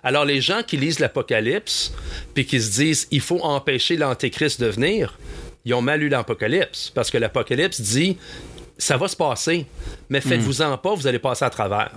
[0.04, 1.92] Alors les gens qui lisent l'Apocalypse,
[2.32, 5.18] puis qui se disent, il faut empêcher l'Antéchrist de venir,
[5.64, 8.16] ils ont mal lu l'Apocalypse, parce que l'Apocalypse dit,
[8.78, 9.66] ça va se passer,
[10.08, 11.90] mais faites-vous-en pas, vous allez passer à travers.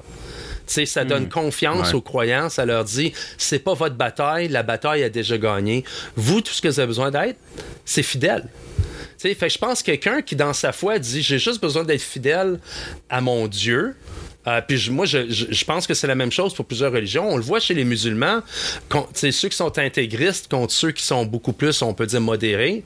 [0.66, 1.30] sais, ça donne hmm.
[1.30, 5.84] confiance aux croyants, ça leur dit c'est pas votre bataille, la bataille a déjà gagné.
[6.16, 7.38] Vous, tout ce que vous avez besoin d'être,
[7.86, 8.50] c'est fidèle
[9.18, 12.60] fait je pense que quelqu'un qui, dans sa foi, dit J'ai juste besoin d'être fidèle
[13.10, 13.96] à mon Dieu.
[14.48, 17.30] Euh, puis moi, je, pense que c'est la même chose pour plusieurs religions.
[17.30, 18.42] On le voit chez les musulmans,
[19.14, 22.84] c'est ceux qui sont intégristes contre ceux qui sont beaucoup plus, on peut dire, modérés.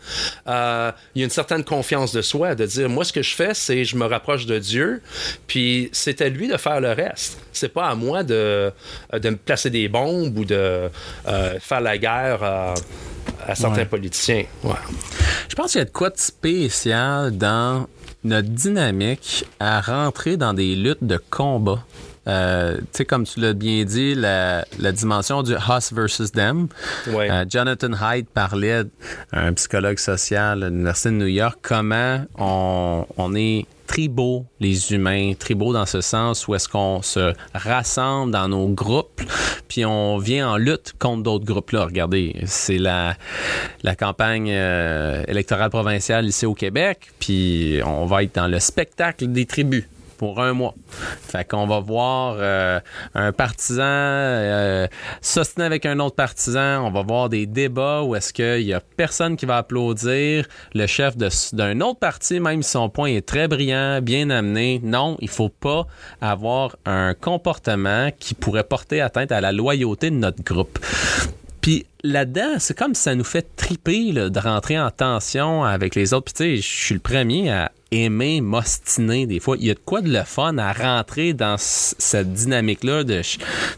[0.48, 3.36] Euh, il y a une certaine confiance de soi, de dire, moi, ce que je
[3.36, 5.02] fais, c'est je me rapproche de Dieu,
[5.48, 7.40] puis c'est à lui de faire le reste.
[7.54, 8.72] C'est pas à moi de,
[9.14, 10.90] de me placer des bombes ou de
[11.28, 14.46] euh, faire la guerre à certains politiciens.
[15.48, 17.88] Je pense qu'il y a de quoi de spécial dans
[18.24, 21.84] notre dynamique à rentrer dans des luttes de combat.
[22.28, 24.64] Euh, tu sais, comme tu l'as bien dit, la,
[24.94, 26.68] dimension du us versus them.
[27.08, 28.84] Euh, Jonathan Haidt parlait,
[29.32, 35.34] un psychologue social à l'Université de New York, comment on, on est tribaux, les humains,
[35.38, 39.22] tribaux dans ce sens où est-ce qu'on se rassemble dans nos groupes,
[39.68, 41.88] puis on vient en lutte contre d'autres groupes-là.
[41.88, 43.16] Regardez, c'est la,
[43.84, 49.28] la campagne euh, électorale provinciale ici au Québec, puis on va être dans le spectacle
[49.28, 49.84] des tribus
[50.22, 50.76] pour un mois.
[50.88, 52.80] Fait qu'on va voir euh,
[53.16, 54.88] un partisan euh,
[55.58, 56.86] avec un autre partisan.
[56.86, 60.46] On va voir des débats où est-ce qu'il y a personne qui va applaudir
[60.76, 64.80] le chef d'un autre parti, même si son point est très brillant, bien amené.
[64.84, 65.88] Non, il faut pas
[66.22, 70.78] avoir un comportement qui pourrait porter atteinte à la loyauté de notre groupe.
[71.62, 76.26] Puis là-dedans, c'est comme ça nous fait triper de rentrer en tension avec les autres.
[76.26, 79.58] Puis tu sais, je suis le premier à aimer m'ostiner des fois.
[79.60, 83.22] Il y a de quoi de le fun à rentrer dans cette dynamique-là de,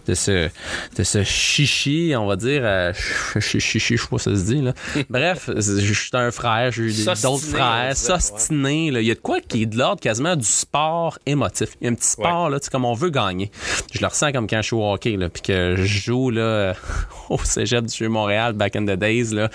[0.08, 0.50] de, ce,
[0.98, 2.62] de ce chichi, on va dire.
[2.64, 2.94] Euh,
[3.40, 4.62] chichi, je sais pas ça se dit.
[4.62, 4.74] Là.
[5.10, 7.98] Bref, je suis un frère, j'ai eu d'autres frères.
[7.98, 8.88] S'ostiner.
[8.88, 11.70] Il y a de quoi qui est de l'ordre quasiment du sport émotif.
[11.82, 13.52] Il y a un petit sport, là, comme on veut gagner.
[13.92, 16.76] Je le ressens comme quand je suis au hockey, là, puis que je joue là,
[17.30, 19.34] au cégep du Montréal, back in the days.
[19.34, 19.50] Là.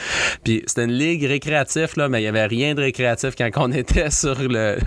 [0.44, 3.72] Puis c'était une ligue récréative, là, mais il y avait rien de récréatif quand on
[3.72, 4.78] était sur le,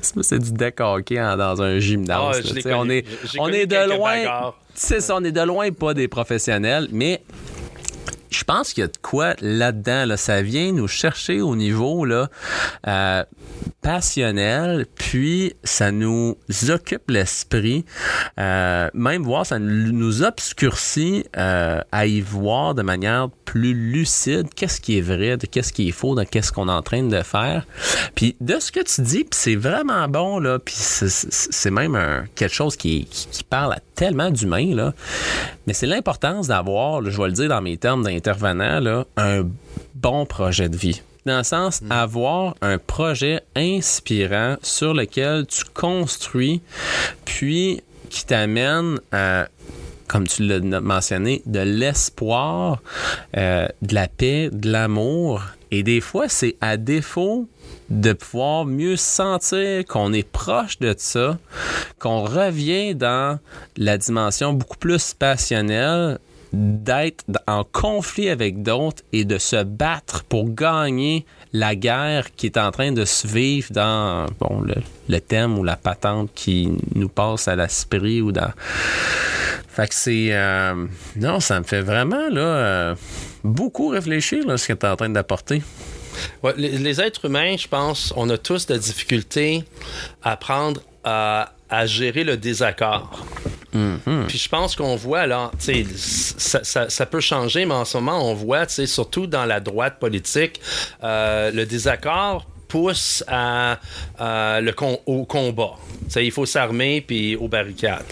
[0.00, 2.54] c'est du deck hockey dans un gymnase.
[2.64, 3.04] Ah, on est,
[3.38, 4.52] on est de loin.
[4.74, 7.22] C'est ça, on est de loin pas des professionnels, mais
[8.30, 10.04] je pense qu'il y a de quoi là-dedans.
[10.06, 10.16] Là.
[10.16, 12.28] Ça vient nous chercher au niveau là,
[12.86, 13.24] euh,
[13.82, 16.36] passionnel, puis ça nous
[16.68, 17.84] occupe l'esprit.
[18.38, 24.80] Euh, même voir, ça nous obscurcit euh, à y voir de manière plus lucide qu'est-ce
[24.80, 27.22] qui est vrai, de qu'est-ce qui est faux, de qu'est-ce qu'on est en train de
[27.22, 27.66] faire.
[28.14, 32.76] Puis de ce que tu dis, c'est vraiment bon, là, puis c'est même quelque chose
[32.76, 34.92] qui, qui, parle à tellement d'humains, là.
[35.66, 39.44] Mais c'est l'importance d'avoir, je vais le dire dans mes termes intervenant là, un
[39.94, 41.02] bon projet de vie.
[41.26, 41.92] Dans le sens, Mm.
[41.92, 46.60] avoir un projet inspirant sur lequel tu construis,
[47.24, 49.48] puis qui t'amène à
[50.08, 52.80] comme tu l'as mentionné, de l'espoir,
[53.36, 55.42] euh, de la paix, de l'amour.
[55.72, 57.48] Et des fois, c'est à défaut
[57.90, 61.38] de pouvoir mieux sentir qu'on est proche de ça,
[61.98, 63.40] qu'on revient dans
[63.76, 66.18] la dimension beaucoup plus passionnelle
[66.56, 72.56] d'être en conflit avec d'autres et de se battre pour gagner la guerre qui est
[72.56, 74.74] en train de se vivre dans bon, le,
[75.08, 78.52] le thème ou la patente qui nous passe à l'esprit ou dans...
[79.68, 80.28] Fait c'est...
[80.30, 80.86] euh,
[81.16, 82.94] non, ça me fait vraiment là euh,
[83.44, 85.62] beaucoup réfléchir là, ce que tu es en train d'apporter.
[86.56, 89.64] Les, êtres humains, je pense, on a tous de difficultés
[90.22, 93.26] à apprendre à, à gérer le désaccord.
[94.28, 98.30] Puis je pense qu'on voit, là, ça, ça, ça peut changer, mais en ce moment,
[98.30, 100.60] on voit, surtout dans la droite politique,
[101.02, 103.78] euh, le désaccord pousse à,
[104.18, 105.74] à le con- au combat.
[106.06, 108.04] Tu sais, il faut s'armer puis aux barricades.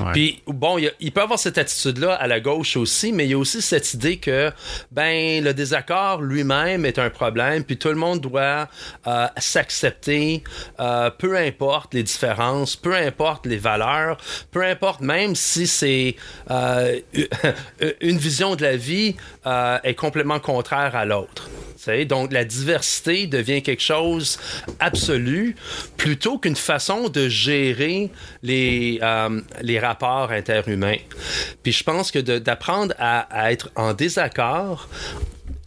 [0.00, 0.12] Ouais.
[0.12, 3.34] Puis bon, il, il peut avoir cette attitude-là à la gauche aussi, mais il y
[3.34, 4.50] a aussi cette idée que
[4.90, 8.68] ben le désaccord lui-même est un problème, puis tout le monde doit
[9.06, 10.42] euh, s'accepter,
[10.80, 14.18] euh, peu importe les différences, peu importe les valeurs,
[14.50, 16.16] peu importe même si c'est
[16.50, 16.98] euh,
[18.00, 19.16] une vision de la vie
[19.84, 21.48] est complètement contraire à l'autre.
[22.06, 24.38] Donc la diversité devient quelque chose
[24.80, 25.56] absolu
[25.96, 28.10] plutôt qu'une façon de gérer
[28.42, 30.96] les, euh, les rapports interhumains.
[31.62, 34.88] Puis je pense que d'apprendre à, à être en désaccord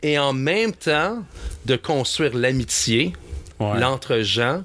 [0.04, 1.24] et en même temps
[1.66, 3.14] de construire l'amitié,
[3.60, 3.78] Ouais.
[3.78, 4.64] l'entre-gens,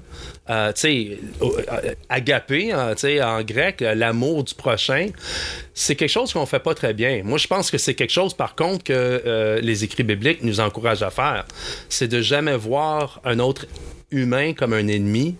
[0.49, 5.09] euh, tu sais, euh, agapé, hein, tu sais, en grec, euh, l'amour du prochain,
[5.73, 7.23] c'est quelque chose qu'on fait pas très bien.
[7.23, 10.59] Moi, je pense que c'est quelque chose, par contre, que euh, les écrits bibliques nous
[10.59, 11.45] encouragent à faire.
[11.89, 13.65] C'est de jamais voir un autre
[14.15, 15.35] humain comme un ennemi,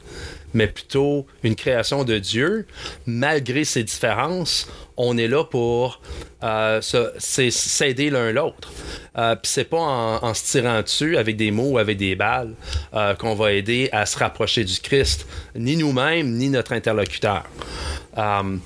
[0.53, 2.65] mais plutôt une création de Dieu.
[3.05, 4.67] Malgré ces différences,
[4.97, 6.01] on est là pour
[6.43, 8.71] euh, s'aider l'un l'autre.
[9.17, 12.15] Euh, Puis c'est pas en, en se tirant dessus avec des mots ou avec des
[12.15, 12.53] balles
[12.93, 17.43] euh, qu'on va aider à se rapprocher du Christ, ni nous-mêmes, ni notre interlocuteur.
[18.18, 18.57] Euh,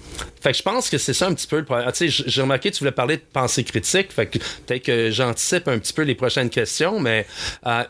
[0.41, 1.85] fait que je pense que c'est ça un petit peu le problème.
[1.87, 4.83] Ah, tu sais, j'ai remarqué que tu voulais parler de pensée critique, fait que peut-être
[4.83, 7.25] que j'anticipe un petit peu les prochaines questions, mais
[7.65, 7.83] euh,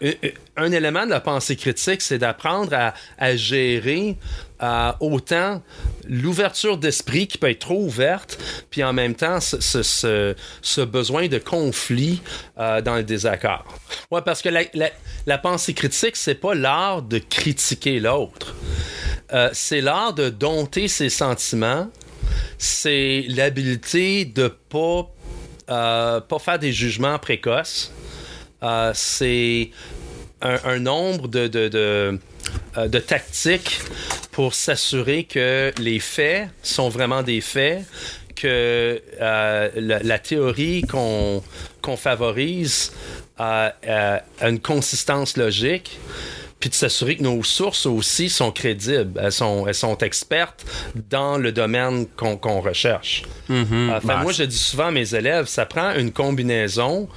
[0.58, 2.74] un, élément de la pensée critique, c'est d'apprendre
[3.18, 4.18] à, gérer
[4.62, 5.62] euh, autant
[6.08, 8.40] l'ouverture d'esprit qui peut être trop ouverte,
[8.70, 12.22] puis en même temps ce, besoin de conflit
[12.58, 13.66] dans le désaccord.
[14.10, 14.92] Ouais, parce que la, la-
[15.26, 18.56] la pensée critique, c'est pas l'art de critiquer l'autre.
[19.34, 21.90] Euh, c'est l'art de dompter ses sentiments.
[22.58, 25.10] C'est l'habilité de pas,
[25.70, 27.94] euh, pas faire des jugements précoces.
[28.64, 29.70] Euh, c'est
[30.42, 32.20] un, nombre de, de,
[32.78, 33.80] de, tactiques
[34.32, 37.84] pour s'assurer que les faits sont vraiment des faits,
[38.36, 41.44] que la, théorie qu'on
[41.82, 42.94] qu'on favorise
[43.38, 43.74] a
[44.42, 46.00] une consistance logique
[46.60, 50.66] puis de s'assurer que nos sources aussi sont crédibles, elles sont, elles sont expertes
[51.10, 53.24] dans le domaine qu'on recherche.
[53.50, 57.08] Euh, fait, Bah, moi, je dis souvent à mes élèves, ça prend une combinaison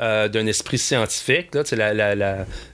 [0.00, 2.14] euh, d'un esprit scientifique, là, la,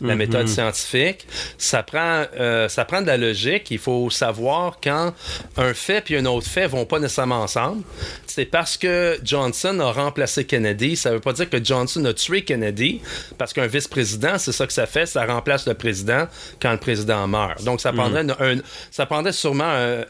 [0.01, 1.27] la méthode scientifique.
[1.59, 3.71] Ça prend, euh, ça prend de la logique.
[3.71, 5.15] Il faut savoir quand
[5.57, 7.83] un fait puis un autre fait vont pas nécessairement ensemble.
[8.27, 10.97] C'est parce que Johnson a remplacé Kennedy.
[10.97, 13.01] Ça veut pas dire que Johnson a tué Kennedy,
[13.39, 16.27] parce qu'un vice-président, c'est ça que ça fait, ça remplace le président
[16.61, 17.63] quand le président meurt.
[17.65, 18.61] Donc, ça prendrait, un-
[18.91, 20.05] ça prendrait sûrement euh,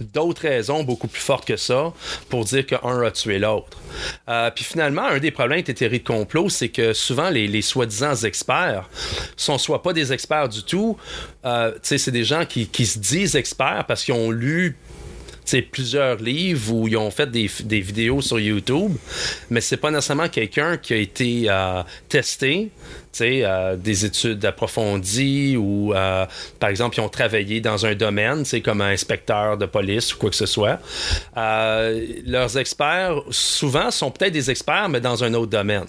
[0.00, 1.92] d'autres raisons beaucoup plus fortes que ça
[2.28, 3.78] pour dire qu'un a tué l'autre.
[4.28, 8.14] Euh, puis finalement, un des problèmes des théories de complot, c'est que souvent les, soi-disant
[8.14, 8.90] experts
[9.34, 10.98] sont soit pas des experts du tout,
[11.46, 14.76] euh, c'est des gens qui, se disent experts parce qu'ils ont lu
[15.72, 17.48] plusieurs livres ou ils ont fait des,
[17.80, 18.92] vidéos sur YouTube,
[19.48, 22.70] mais c'est pas nécessairement quelqu'un qui a été euh, testé,
[23.20, 26.24] euh, des études approfondies ou, euh,
[26.58, 30.30] par exemple, ils ont travaillé dans un domaine, comme un inspecteur de police ou quoi
[30.30, 30.78] que ce soit.
[31.36, 35.86] Euh, leurs experts, souvent, sont peut-être des experts, mais dans un autre domaine.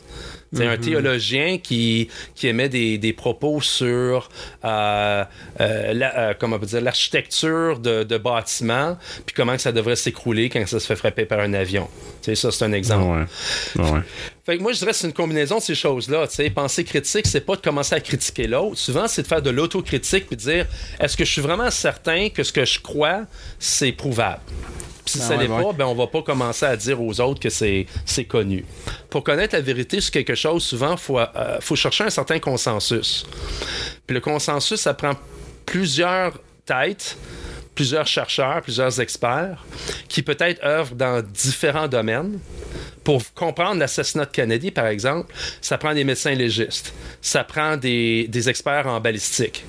[0.54, 4.28] C'est un théologien qui, qui émet des, des propos sur
[4.66, 5.24] euh,
[5.62, 9.72] euh, la- euh, comment on peut dire, l'architecture de, de bâtiments, puis comment que ça
[9.72, 11.88] devrait s'écrouler quand ça se fait frapper par un avion.
[12.22, 13.28] Sais, ça, c'est un exemple.
[13.78, 13.84] Ouais.
[13.92, 14.00] Ouais.
[14.44, 16.26] Fait que moi, je dirais que c'est une combinaison de ces choses-là.
[16.56, 18.78] Penser critique, c'est pas de commencer à critiquer l'autre.
[18.78, 20.66] Souvent, c'est de faire de l'autocritique puis de dire
[21.00, 23.22] est-ce que je suis vraiment certain que ce que je crois,
[23.60, 24.42] c'est prouvable?
[25.06, 25.64] Puis Si Ah ça ouais, l'est ouais.
[25.64, 28.66] pas, ben on va pas commencer à dire aux autres que c'est c'est connu.
[29.10, 31.26] Pour connaître la vérité sur quelque chose, souvent faut euh,
[31.60, 33.26] faut chercher un certain consensus.
[34.08, 35.14] Puis le consensus, ça prend
[35.66, 36.34] plusieurs
[36.66, 37.18] têtes,
[37.76, 39.66] plusieurs chercheurs, plusieurs experts
[40.08, 42.40] qui peut-être œuvrent dans différents domaines.
[43.04, 48.28] Pour comprendre l'assassinat de Kennedy, par exemple, ça prend des médecins légistes, ça prend des,
[48.28, 49.66] des experts en balistique.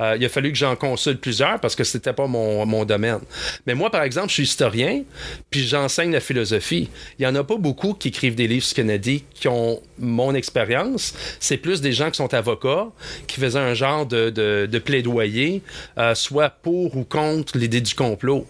[0.00, 3.20] Euh, il a fallu que j'en consulte plusieurs parce que c'était pas mon, mon domaine.
[3.66, 5.02] Mais moi, par exemple, je suis historien,
[5.50, 6.88] puis j'enseigne la philosophie.
[7.18, 10.34] Il y en a pas beaucoup qui écrivent des livres sur Kennedy qui ont mon
[10.34, 11.14] expérience.
[11.38, 12.86] C'est plus des gens qui sont avocats,
[13.26, 15.62] qui faisaient un genre de, de, de plaidoyer,
[15.98, 18.46] euh, soit pour ou contre l'idée du complot.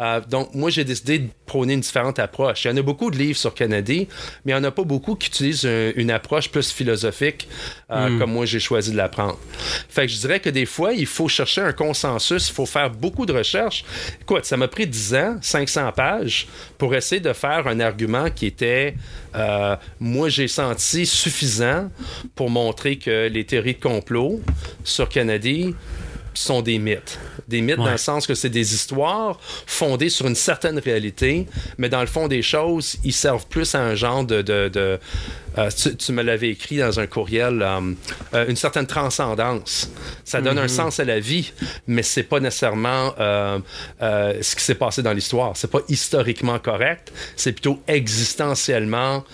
[0.00, 2.64] Euh, donc, moi, j'ai décidé de prôner une différente approche.
[2.64, 4.08] Il y en a beaucoup de livres sur Kennedy,
[4.44, 7.48] mais il n'y en a pas beaucoup qui utilisent un- une approche plus philosophique,
[7.90, 9.38] euh, comme moi, j'ai choisi de la prendre.
[9.88, 12.90] Fait que je dirais que des fois, il faut chercher un consensus, il faut faire
[12.90, 13.84] beaucoup de recherches.
[14.20, 16.46] Écoute, ça m'a pris 10 ans, 500 pages,
[16.78, 18.94] pour essayer de faire un argument qui était,
[19.34, 21.90] euh, moi, j'ai senti suffisant
[22.34, 24.40] pour montrer que les théories de complot
[24.84, 25.74] sur Kennedy
[26.36, 27.18] sont des mythes.
[27.48, 31.46] Des mythes dans le sens que c'est des histoires fondées sur une certaine réalité,
[31.78, 34.42] mais dans le fond des choses, ils servent plus à un genre de...
[34.42, 34.98] de, de-
[35.58, 37.80] euh, tu, tu me l'avais écrit dans un courriel, euh,
[38.34, 39.90] euh, une certaine transcendance.
[40.22, 41.50] Ça donne un sens à la vie,
[41.86, 43.58] mais c'est pas nécessairement euh,
[44.42, 45.56] ce qui s'est passé dans l'histoire.
[45.56, 49.24] C'est pas historiquement correct, c'est plutôt existentiellement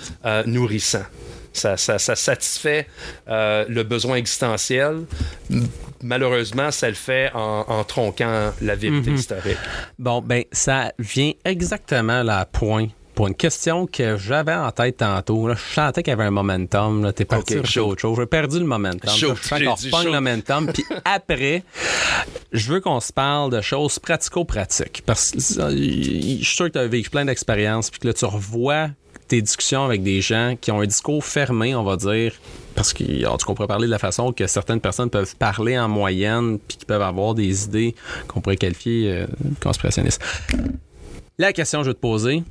[0.46, 1.02] nourrissant.
[1.52, 2.86] Ça, ça- ça satisfait
[3.28, 5.02] euh, le besoin existentiel.
[6.02, 9.58] Malheureusement, ça le fait en, en tronquant la vérité historique.
[9.98, 12.88] Bon, ben, ça vient exactement là à point.
[13.14, 16.30] Pour une question que j'avais en tête tantôt, là, je sentais qu'il y avait un
[16.30, 17.12] momentum.
[17.14, 18.16] T'es parti Ok, sur autre chose.
[18.18, 19.14] J'ai perdu le momentum.
[19.14, 20.72] Je sens qu'on le momentum.
[20.72, 21.62] Puis après,
[22.52, 25.02] je veux qu'on se parle de choses pratico-pratiques.
[25.04, 27.90] Parce que je suis sûr que tu as vécu plein d'expériences.
[27.90, 28.88] Puis que là, tu revois
[29.32, 32.34] tes discussions avec des gens qui ont un discours fermé, on va dire.
[32.74, 36.76] Parce qu'on pourrait parler de la façon que certaines personnes peuvent parler en moyenne, puis
[36.76, 37.94] qui peuvent avoir des idées
[38.28, 39.26] qu'on pourrait qualifier euh,
[39.62, 40.22] conspirationnistes.
[41.38, 42.42] La question que je vais te poser,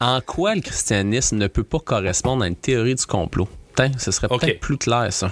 [0.00, 3.48] en quoi le christianisme ne peut pas correspondre à une théorie du complot?
[3.68, 5.30] Putain, ce serait peut-être plus clair, ça.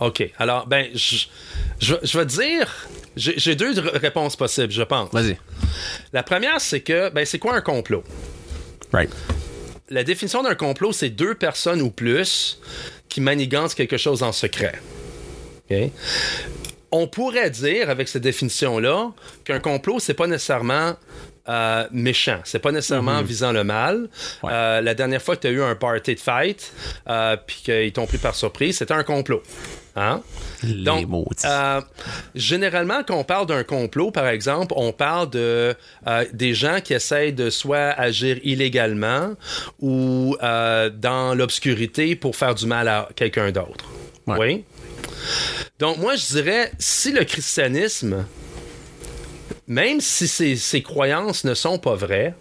[0.00, 0.30] OK.
[0.36, 1.24] Alors, ben, je,
[1.80, 2.70] je, je vais te dire.
[3.16, 5.10] J'ai deux réponses possibles, je pense.
[5.12, 5.38] Vas-y.
[6.12, 8.04] La première, c'est que, ben, c'est quoi un complot?
[8.92, 9.10] Right.
[9.92, 12.58] La définition d'un complot, c'est deux personnes ou plus
[13.10, 14.72] qui manigancent quelque chose en secret.
[16.90, 19.12] On pourrait dire, avec cette définition-là,
[19.44, 20.96] qu'un complot, c'est pas nécessairement
[21.46, 22.40] euh, méchant.
[22.44, 24.08] C'est pas nécessairement visant le mal.
[24.42, 24.50] Ouais.
[24.50, 26.72] Euh, la dernière fois que tu as eu un party de fight,
[27.10, 29.42] euh, puis qu'ils t'ont pris par surprise, c'était un complot.
[29.94, 30.22] Hein?
[30.62, 31.06] Les Donc,
[31.44, 31.80] euh,
[32.34, 35.74] généralement, quand on parle d'un complot, par exemple, on parle de
[36.06, 39.34] euh, des gens qui essayent de soit agir illégalement
[39.80, 43.84] ou euh, dans l'obscurité pour faire du mal à quelqu'un d'autre.
[44.26, 44.38] Ouais.
[44.38, 44.64] Oui?
[45.78, 48.24] Donc, moi, je dirais, si le christianisme,
[49.66, 52.34] même si ses, ses croyances ne sont pas vraies,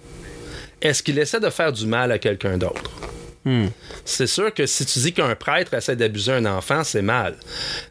[0.82, 2.92] est-ce qu'il essaie de faire du mal à quelqu'un d'autre?
[4.06, 7.36] C'est sûr que si tu dis qu'un prêtre essaie d'abuser un enfant, c'est mal.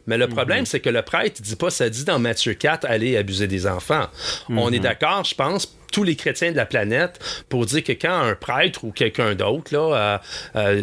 [0.07, 3.17] Mais le problème, c'est que le prêtre, dit pas, ça dit dans Matthieu 4, allez
[3.17, 4.07] abuser des enfants.
[4.49, 8.13] On est d'accord, je pense, tous les chrétiens de la planète, pour dire que quand
[8.13, 10.19] un prêtre ou quelqu'un d'autre, là, euh,
[10.57, 10.83] euh,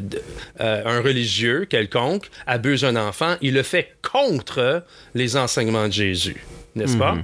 [0.59, 4.83] euh, un religieux quelconque, abuse un enfant, il le fait contre
[5.15, 6.43] les enseignements de Jésus.
[6.75, 7.17] N'est-ce pas?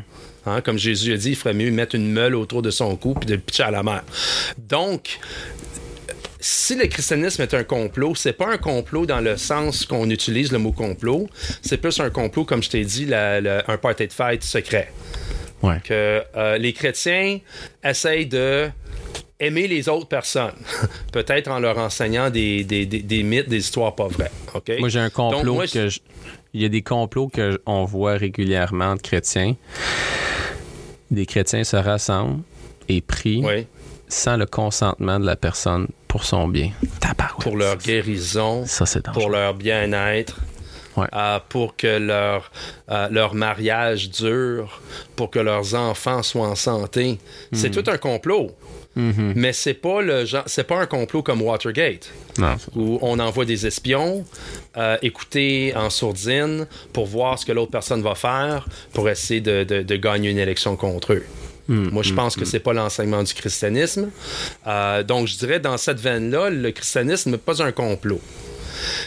[0.45, 3.13] Hein, comme Jésus a dit, il ferait mieux mettre une meule autour de son cou
[3.13, 4.03] puis de le pitcher à la mer.
[4.57, 5.19] Donc,
[6.45, 10.51] si le christianisme est un complot, c'est pas un complot dans le sens qu'on utilise
[10.51, 11.29] le mot complot.
[11.61, 14.91] C'est plus un complot, comme je t'ai dit, la- la- un party de fête secret.
[15.61, 15.77] Ouais.
[15.81, 17.39] Que euh, les chrétiens
[17.81, 18.69] essayent de
[19.39, 20.55] aimer les autres personnes,
[21.13, 24.31] peut-être en leur enseignant des, des- des- des mythes, des histoires pas vraies.
[24.79, 25.99] Moi, j'ai un complot Donc, moi, je- que je-
[26.53, 29.55] Il y a des complots que on voit régulièrement de chrétiens.
[31.09, 32.41] Des chrétiens se rassemblent
[32.89, 33.65] et prient Oui,
[34.13, 36.71] sans le consentement de la personne pour son bien.
[37.39, 40.37] Pour leur guérison, Ça, pour leur bien-être.
[40.95, 41.07] Ouais.
[41.11, 42.51] euh, pour que leur,
[42.91, 44.79] euh, leur mariage dure,
[45.15, 47.17] pour que leurs enfants soient en santé.
[47.51, 47.81] C'est Hmm.
[47.83, 48.51] tout un complot.
[48.95, 49.33] Mm-hmm.
[49.35, 52.57] Mais c'est pas le genre, c'est pas un complot comme Watergate Non.
[52.75, 54.23] où on envoie des espions
[54.77, 59.63] euh, écouter en sourdine pour voir ce que l'autre personne va faire pour essayer de,
[59.63, 61.23] de- de gagner une élection contre eux.
[61.67, 61.89] Hmm.
[61.89, 64.09] Moi, je pense que c'est pas l'enseignement du christianisme.
[64.67, 68.21] Euh, donc, je dirais dans cette veine-là, le christianisme n'est pas un complot.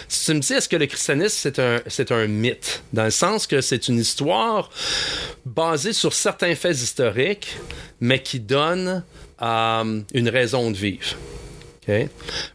[0.09, 3.11] Si tu me dis, est-ce que le christianisme, c'est un, c'est un mythe, dans le
[3.11, 4.71] sens que c'est une histoire
[5.45, 7.59] basée sur certains faits historiques,
[8.01, 9.05] mais qui donne
[9.43, 11.17] euh, une raison de vivre.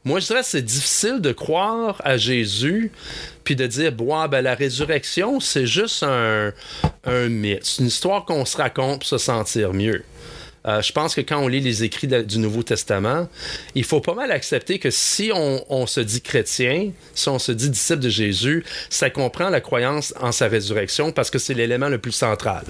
[0.03, 2.91] Moi, je dirais que c'est difficile de croire à Jésus
[3.43, 6.51] puis de dire, bon, ben, la résurrection, c'est juste un,
[7.05, 7.63] un mythe.
[7.65, 10.03] C'est une histoire qu'on se raconte pour se sentir mieux.
[10.67, 13.27] Euh, je pense que quand on lit les écrits de- du Nouveau Testament,
[13.73, 17.51] il faut pas mal accepter que si on, on se dit chrétien, si on se
[17.51, 21.89] dit disciple de Jésus, ça comprend la croyance en sa résurrection parce que c'est l'élément
[21.89, 22.63] le plus central.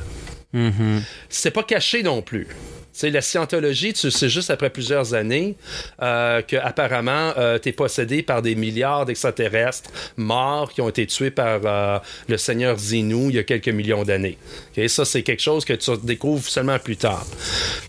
[1.29, 2.47] C'est pas caché non plus.
[2.93, 5.55] Sais, la scientologie, tu sais juste après plusieurs années
[6.01, 11.31] euh, que apparemment euh, t'es possédé par des milliards d'extraterrestres morts qui ont été tués
[11.31, 14.37] par euh, le seigneur Zenu il y a quelques millions d'années.
[14.77, 17.25] Ok, Ça, c'est quelque chose que tu découvres seulement plus tard.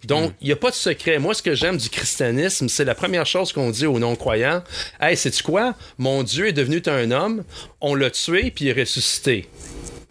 [0.04, 1.18] Donc, il n'y a pas de secret.
[1.18, 4.62] Moi, ce que j'aime du christianisme, c'est la première chose qu'on dit aux non-croyants.
[5.00, 5.74] Hey, sais-tu quoi?
[5.98, 7.44] Mon Dieu est devenu un homme,
[7.80, 9.48] on l'a tué, puis il est ressuscité.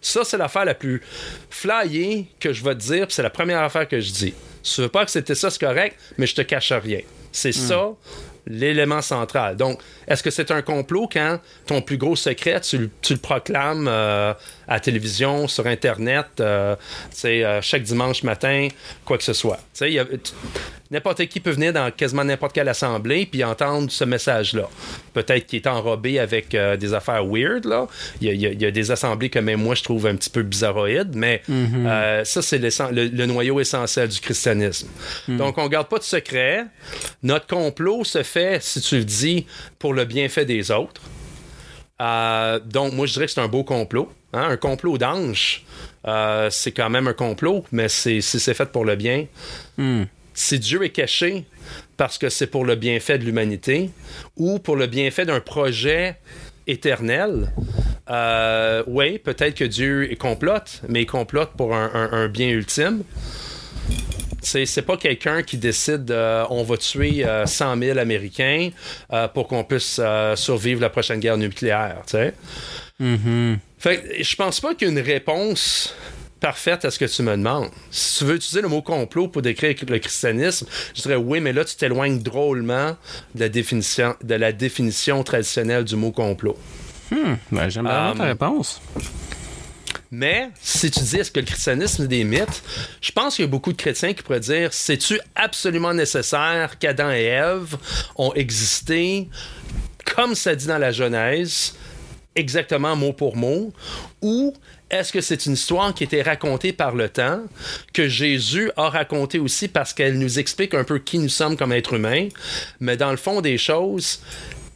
[0.00, 1.00] Ça, c'est l'affaire la plus
[1.48, 4.34] flyée que je vais te dire, puis c'est la première affaire que je dis.
[4.62, 7.00] Tu veux pas que c'était ça, c'est correct, mais je te cache rien.
[7.32, 7.90] C'est ça
[8.46, 9.56] l'élément central.
[9.56, 13.20] Donc, est-ce que c'est un complot quand ton plus gros secret, tu, le- tu le
[13.20, 14.34] proclames euh,
[14.72, 16.76] à la télévision, sur Internet, euh,
[17.26, 18.68] euh, chaque dimanche matin,
[19.04, 19.60] quoi que ce soit?
[20.90, 24.68] N'importe qui peut venir dans quasiment n'importe quelle assemblée puis entendre ce message-là.
[25.12, 27.86] Peut-être qu'il est enrobé avec euh, des affaires weird, là.
[28.20, 30.42] Il y, a, il y des assemblées que même moi je trouve un petit peu
[30.42, 34.88] bizarroïdes, mais euh, ça, c'est le, le noyau essentiel du christianisme.
[35.28, 36.64] Donc, on garde pas de secret.
[37.22, 39.46] Notre complot se fait, si tu le dis,
[39.78, 41.02] pour le bienfait des autres.
[42.00, 44.10] Euh, donc, moi, je dirais que c'est un beau complot.
[44.32, 44.42] Hein.
[44.50, 45.64] Un complot d'ange,
[46.06, 49.26] euh, c'est quand même un complot, mais c'est, si c'est fait pour le bien,
[50.34, 51.44] si Dieu est caché
[51.96, 53.90] parce que c'est pour le bienfait de l'humanité
[54.36, 56.16] ou pour le bienfait d'un projet
[56.66, 57.52] éternel,
[58.10, 62.48] euh, oui, peut-être que Dieu est complote, mais il complote pour un, un- un bien
[62.48, 63.02] ultime.
[64.44, 68.70] C'est, c'est pas quelqu'un qui décide euh, on va tuer euh, 100 000 Américains
[69.34, 70.00] pour qu'on puisse
[70.34, 71.98] survivre la prochaine guerre nucléaire.
[72.06, 72.34] tu sais.
[73.82, 75.92] Fait je pense pas qu'il y ait une réponse
[76.38, 77.68] parfaite à ce que tu me demandes.
[77.90, 81.52] Si tu veux utiliser le mot complot pour décrire le christianisme, je dirais oui, mais
[81.52, 82.96] là, tu t'éloignes drôlement
[83.34, 86.56] de la définition, de la définition traditionnelle du mot complot.
[87.10, 88.80] Ben, j'aime bien ta Um, réponse.
[90.12, 92.62] Mais si tu dis est-ce que le christianisme est des mythes,
[93.00, 97.10] je pense qu'il y a beaucoup de chrétiens qui pourraient dire c'est-tu absolument nécessaire qu'Adam
[97.10, 97.76] et Ève
[98.14, 99.28] ont existé
[100.14, 101.74] comme ça dit dans la Genèse,
[102.34, 103.72] exactement mot pour mot,
[104.20, 104.54] ou
[104.90, 107.42] est-ce que c'est une histoire qui été racontée par le temps,
[107.92, 111.72] que Jésus a raconté aussi parce qu'elle nous explique un peu qui nous sommes comme
[111.72, 112.28] êtres humains,
[112.80, 114.20] mais dans le fond des choses,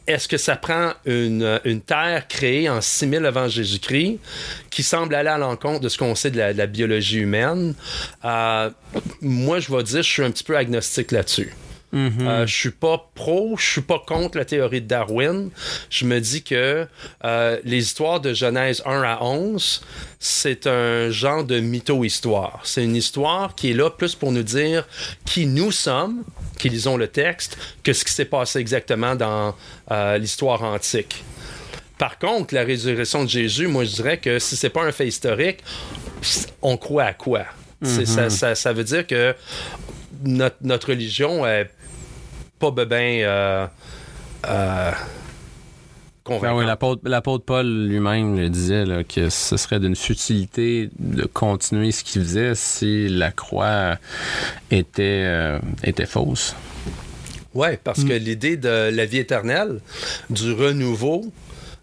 [0.07, 4.19] est-ce que ça prend une, une terre créée en 6000 avant Jésus-Christ
[4.69, 7.75] qui semble aller à l'encontre de ce qu'on sait de la, de la biologie humaine?
[8.23, 8.69] Euh,
[9.21, 11.53] moi, je vais dire, je suis un petit peu agnostique là-dessus.
[12.27, 15.49] Euh, je suis pas pro, je suis pas contre la théorie de Darwin.
[15.89, 16.87] Je me dis que
[17.25, 19.81] euh, les histoires de Genèse 1 à 11,
[20.19, 22.59] c'est un genre de mytho-histoire.
[22.63, 24.87] C'est une histoire qui est là plus pour nous dire
[25.25, 26.23] qui nous sommes,
[26.59, 29.55] qui lisons le texte, que ce qui s'est passé exactement dans
[29.91, 31.23] euh, l'histoire antique.
[31.97, 35.07] Par contre, la résurrection de Jésus, moi je dirais que si c'est pas un fait
[35.07, 35.63] historique,
[36.61, 37.45] on croit à quoi?
[37.83, 39.35] C'est- ça, ça- ça veut dire que
[40.23, 41.69] notre, notre religion est
[42.59, 43.67] pas ben euh,
[44.47, 44.91] euh,
[46.29, 51.25] Ben oui, l'apôtre, l'apôtre Paul lui-même le disait là, que ce serait d'une futilité de
[51.25, 53.97] continuer ce qu'il faisait si la croix
[54.71, 56.55] était, euh, était fausse.
[57.53, 59.79] Oui, parce que l'idée de la vie éternelle,
[60.29, 61.25] du renouveau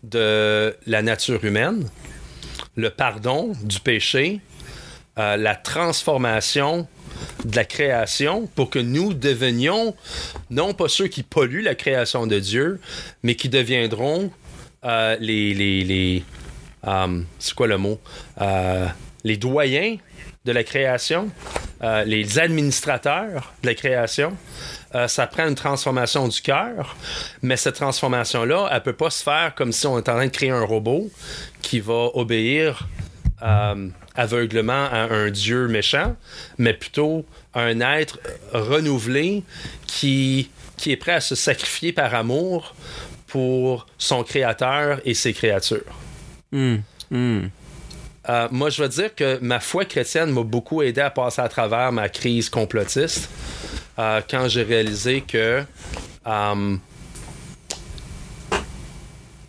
[0.04, 1.88] de la nature humaine,
[2.76, 4.40] le pardon du péché,
[5.18, 6.86] euh, la transformation
[7.44, 9.94] de la création pour que nous devenions
[10.50, 12.80] non pas ceux qui polluent la création de Dieu,
[13.22, 14.30] mais qui deviendront
[14.84, 15.54] euh, les...
[15.54, 16.24] les, les
[16.86, 17.98] euh, c'est quoi le mot?
[18.40, 18.86] Euh,
[19.24, 19.96] les doyens
[20.44, 21.30] de la création,
[22.04, 24.36] les administrateurs de la création.
[25.06, 26.94] Ça prend une transformation du cœur,
[27.40, 30.30] mais cette transformation-là, elle peut pas se faire comme si on était en train de
[30.30, 31.10] créer un robot
[31.62, 32.86] qui va obéir
[34.14, 36.16] aveuglement à un Dieu méchant,
[36.58, 38.18] mais plutôt à un être
[38.52, 39.42] renouvelé
[39.86, 42.74] qui, qui est prêt à se sacrifier par amour
[43.26, 45.82] pour son créateur et ses créatures.
[46.52, 47.50] Hum, hum.
[48.28, 51.48] Euh, moi, je veux dire que ma foi chrétienne m'a beaucoup aidé à passer à
[51.48, 53.28] travers ma crise complotiste
[53.98, 55.62] euh, quand j'ai réalisé que
[56.26, 56.76] euh,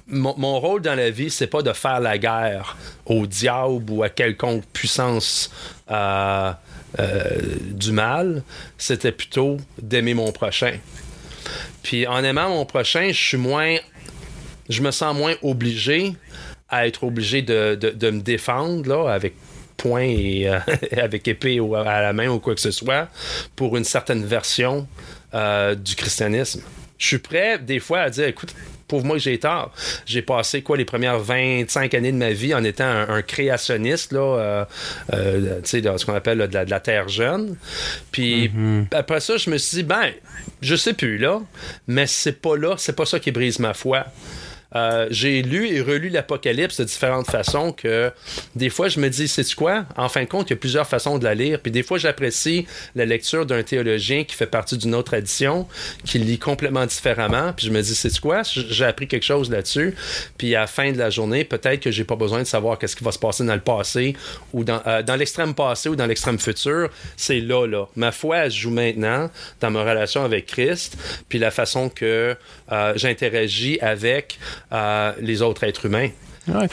[0.08, 4.10] mon, rôle dans la vie, c'est pas de faire la guerre au diable ou à
[4.10, 5.52] quelconque puissance
[5.90, 6.52] euh,
[7.00, 7.40] euh,
[7.72, 8.44] du mal,
[8.78, 10.78] c'était plutôt d'aimer mon prochain.
[11.84, 13.78] Puis en aimant mon prochain, je suis moins.
[14.70, 16.14] Je me sens moins obligé
[16.70, 17.78] à être obligé de,
[18.10, 19.36] me défendre là, avec
[19.78, 20.60] poing et euh,
[20.98, 23.08] avec épée ou à la main ou quoi que ce soit
[23.56, 24.88] pour une certaine version
[25.34, 26.62] du christianisme.
[26.98, 28.56] Je suis prêt des fois à dire écoute,
[28.88, 29.72] pour moi j'ai tort.
[30.06, 34.20] J'ai passé quoi les premières 25 années de ma vie en étant un, créationniste là,
[34.20, 34.66] euh,
[35.14, 37.56] euh, tu sais, ce qu'on appelle de, la, terre jeune.
[38.12, 38.88] Puis mm-hmm.
[38.92, 40.12] après ça, je me suis dit ben,
[40.62, 41.42] je sais plus là,
[41.88, 44.06] mais c'est pas là, c'est pas ça qui brise ma foi.
[44.76, 48.12] Euh, j'ai lu et relu l'Apocalypse de différentes façons que
[48.56, 49.86] des fois je me dis, c'est quoi?
[49.96, 51.60] En fin de compte, il y a plusieurs façons de la lire.
[51.62, 55.68] Puis des fois, j'apprécie la lecture d'un théologien qui fait partie d'une autre tradition,
[56.04, 57.54] qui lit complètement différemment.
[57.54, 58.42] Puis je me dis, c'est quoi?
[58.44, 59.96] J'ai appris quelque chose là-dessus.
[60.38, 62.96] Puis à la fin de la journée, peut-être que j'ai pas besoin de savoir qu'est-ce
[62.96, 64.16] qui va se passer dans le passé
[64.54, 66.90] ou dans, euh, dans l'extrême passé ou dans l'extrême futur.
[67.18, 67.86] C'est là, là.
[67.96, 69.30] Ma foi, elle joue maintenant
[69.62, 70.98] dans ma relation avec Christ,
[71.30, 72.36] puis la façon que
[72.72, 74.40] euh, j'interagis avec
[75.22, 76.10] les autres êtres humains.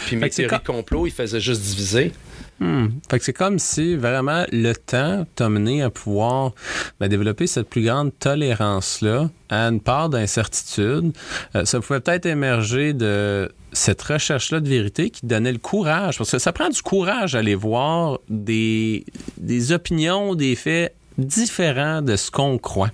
[0.07, 2.13] Puis mes théories de complot, ils faisaient juste diviser.
[2.61, 2.89] Hmm.
[3.11, 6.53] Fait que c'est comme si vraiment le temps t'a mené à pouvoir
[7.01, 11.13] ben, développer cette plus grande tolérance-là à une part d'incertitude.
[11.57, 16.31] Euh, ça pouvait peut-être émerger de cette recherche-là de vérité qui donnait le courage, parce
[16.31, 19.07] que ça prend du courage d'aller voir des,
[19.39, 22.91] des opinions, des faits différent de ce qu'on croit.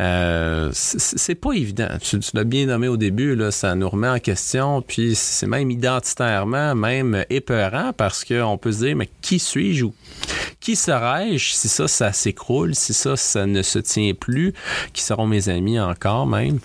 [0.00, 1.88] Euh, c'est pas évident.
[2.00, 5.70] Tu, l'as bien nommé au début, là, ça nous remet en question, puis c'est même
[5.70, 9.94] identitairement, même épeurant, parce qu'on peut se dire, mais qui suis-je ou
[10.60, 14.52] qui serais-je si ça, ça s'écroule, si ça, ça ne se tient plus,
[14.92, 16.58] qui seront mes amis encore même?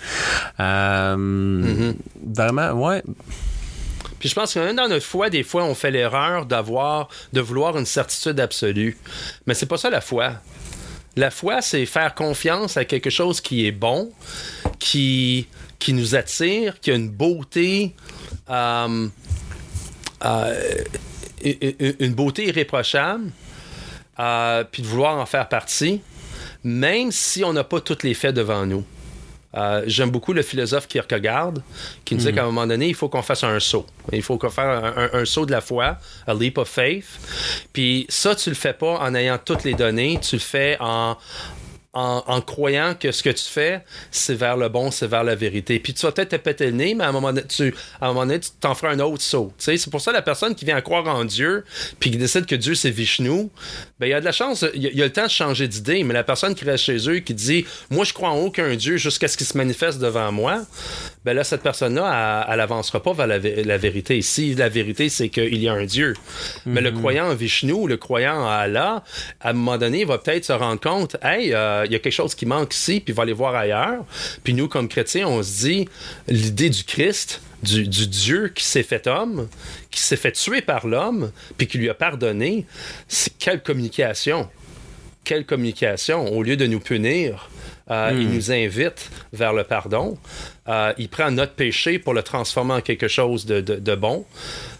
[0.59, 1.95] Euh, mm-hmm.
[2.33, 3.03] Vraiment, ouais.
[4.19, 7.41] Puis je pense que même dans notre foi, des fois, on fait l'erreur d'avoir, de
[7.41, 8.97] vouloir une certitude absolue.
[9.47, 10.33] Mais c'est pas ça la foi.
[11.15, 14.11] La foi, c'est faire confiance à quelque chose qui est bon,
[14.77, 15.47] qui,
[15.79, 17.95] qui nous attire, qui a une beauté,
[18.49, 19.07] euh,
[20.25, 20.83] euh,
[21.41, 23.31] une beauté irréprochable,
[24.19, 26.01] euh, puis de vouloir en faire partie,
[26.63, 28.85] même si on n'a pas tous les faits devant nous.
[29.55, 31.53] Euh, j'aime beaucoup le philosophe Kierkegaard
[32.05, 32.35] qui nous dit mhm.
[32.35, 33.85] qu'à un moment donné, il faut qu'on fasse un saut.
[34.11, 35.97] Il faut qu'on fasse un, saut de la foi,
[36.27, 37.07] a leap of faith.
[37.73, 41.17] Puis ça, tu le fais pas en ayant toutes les données, tu le fais en,
[41.93, 45.79] en, croyant que ce que tu fais, c'est vers le bon, c'est vers la vérité.
[45.79, 48.05] Puis tu vas peut-être te péter le nez, mais à un moment donné, tu, à
[48.05, 49.51] un moment donné, tu t'en feras un autre saut.
[49.57, 51.63] C'est pour ça la personne qui vient à croire en Dieu,
[51.99, 53.49] puis qui décide que Dieu c'est Vishnu,
[53.99, 56.03] ben il y a de la chance, il y, a le temps de changer d'idée,
[56.03, 58.97] mais la personne qui reste chez eux, qui dit, moi je crois en aucun Dieu
[58.97, 60.61] jusqu'à ce qu'il se manifeste devant moi,
[61.25, 64.17] ben là cette personne-là, elle, n'avancera pas vers la, vérité.
[64.17, 66.13] Ici, la vérité c'est qu'il y a un Dieu.
[66.67, 66.99] Mais le mhm.
[66.99, 69.03] croyant en Vishnu, le croyant en Allah,
[69.41, 71.99] à un moment donné, il va peut-être se rendre compte, hey, euh, il y a
[71.99, 74.06] quelque chose qui manque ici, puis il va aller voir ailleurs.
[74.43, 75.89] Puis nous, comme chrétiens, on se dit,
[76.27, 79.47] l'idée du Christ, du, Dieu qui s'est fait homme,
[79.91, 82.65] qui s'est fait tuer par l'homme, puis qui lui a pardonné,
[83.07, 84.49] c'est quelle communication?
[85.23, 86.27] Quelle communication?
[86.34, 87.49] Au lieu de nous punir,
[87.91, 88.34] euh, il hmm.
[88.34, 90.18] nous invite vers le pardon.
[90.68, 94.26] Euh, il prend notre péché pour le transformer en quelque chose de, bon.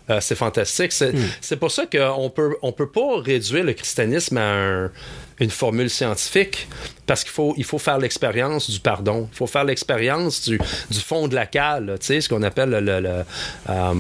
[0.10, 0.94] Euh, c'est fantastique.
[1.02, 1.18] Hmm.
[1.42, 4.92] C'est pour ça qu'on peut, on peut pas réduire le christianisme à un,
[5.40, 6.68] une formule scientifique
[7.06, 9.28] parce qu'il faut, il faut faire l'expérience du pardon.
[9.32, 10.60] Il faut faire l'expérience du,
[11.04, 13.24] fond de la cale, tu sais, ce qu'on appelle le, le,
[13.70, 13.94] euh,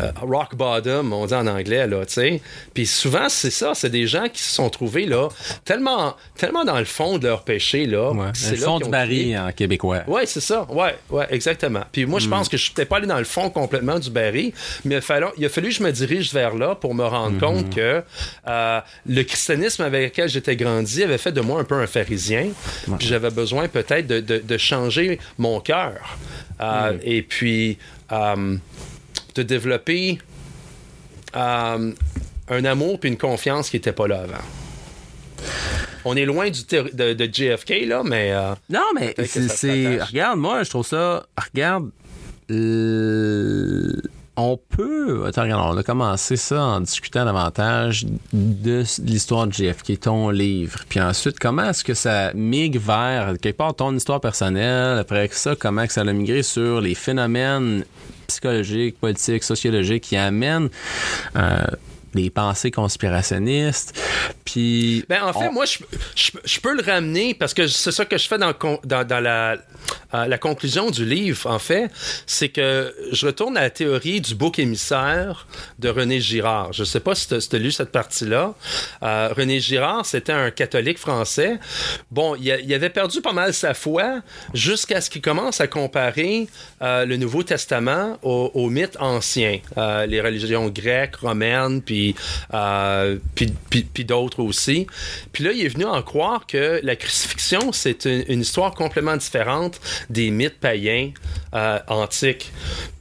[0.00, 2.40] euh, rock bottom, on dit en anglais, là, tu sais.
[2.74, 5.28] Puis souvent, c'est ça, c'est des gens qui se sont trouvés, là,
[5.64, 8.12] tellement, tellement dans le fond de leur péché, là.
[8.34, 10.02] c'est le fond du baril en québécois.
[10.06, 11.82] Ouais, c'est ça, ouais, ouais, exactement.
[11.92, 12.50] Puis moi, je pense mm.
[12.50, 14.52] que je suis peut-être pas allé dans le fond complètement du baril,
[14.84, 17.04] mais il a fallu, il a fallu que je me dirige vers là pour me
[17.04, 17.40] rendre mm-hmm.
[17.40, 18.02] compte que
[18.48, 22.48] euh, le christianisme avec lequel j'étais grandi avait fait de moi un peu un pharisien.
[22.98, 26.18] Puis j'avais besoin peut-être de, de, changer mon cœur.
[26.60, 26.98] Euh, mm.
[27.02, 27.78] Et puis
[29.34, 30.18] de développer
[31.36, 31.92] euh,
[32.48, 34.44] un amour puis une confiance qui n'était pas là avant.
[36.04, 38.32] On est loin du de, de, JFK, là, mais.
[38.32, 40.02] Euh, non, mais c'est.
[40.02, 41.26] Regarde, moi, je trouve ça.
[41.38, 41.90] Regarde.
[44.36, 45.26] On peut.
[45.26, 50.80] Attends, regarde, on a commencé ça en discutant davantage de l'histoire de JFK, ton livre.
[50.88, 54.98] Puis ensuite, comment est-ce que ça migre vers, quelque part, ton histoire personnelle.
[54.98, 57.84] Après ça, comment que ça a migré sur les phénomènes
[58.32, 60.68] psychologiques, politiques, sociologiques qui amènent
[61.36, 61.64] euh,
[62.14, 63.98] des pensées conspirationnistes.
[64.44, 65.04] Puis.
[65.08, 65.78] Ben, en fait, moi, je,
[66.44, 68.52] je, peux le ramener parce que c'est ça que je fais dans,
[68.84, 69.56] dans, dans la.
[70.14, 71.90] Euh, la conclusion du livre, en fait,
[72.26, 75.46] c'est que je retourne à la théorie du bouc émissaire
[75.78, 76.72] de René Girard.
[76.72, 78.54] Je ne sais pas si tu as, lu cette partie-là.
[79.02, 81.58] Euh, René Girard, c'était un catholique français.
[82.10, 84.20] Bon, il, avait perdu pas mal sa foi
[84.54, 86.48] jusqu'à ce qu'il commence à comparer
[86.82, 89.60] euh, le Nouveau Testament aux, aux mythes anciens,
[90.06, 92.14] les religions grecques, romaines, puis,
[93.34, 93.52] puis,
[93.82, 94.86] puis, d'autres aussi.
[95.32, 99.71] Puis là, il est venu en croire que la crucifixion, c'est une histoire complètement différente
[100.10, 101.12] des mythes païens
[101.54, 102.52] euh, antiques.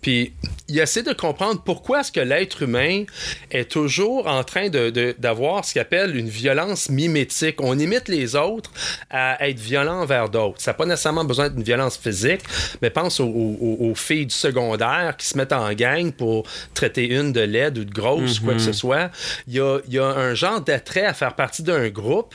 [0.01, 0.33] Puis
[0.67, 3.03] il essaie de comprendre pourquoi est-ce que l'être humain
[3.51, 7.61] est toujours en train de, d'avoir ce qu'il appelle une violence mimétique.
[7.61, 8.71] On imite les autres
[9.09, 10.61] à être violent envers d'autres.
[10.61, 12.41] Ça n'a pas nécessairement besoin d'une violence physique,
[12.81, 16.43] mais pense aux, aux, aux, filles du secondaire qui se mettent en gang pour
[16.73, 18.43] traiter une de laide ou de grosse, mm-hmm.
[18.43, 19.11] quoi que ce soit.
[19.47, 22.33] Il y a, il y a un genre d'attrait à faire partie d'un groupe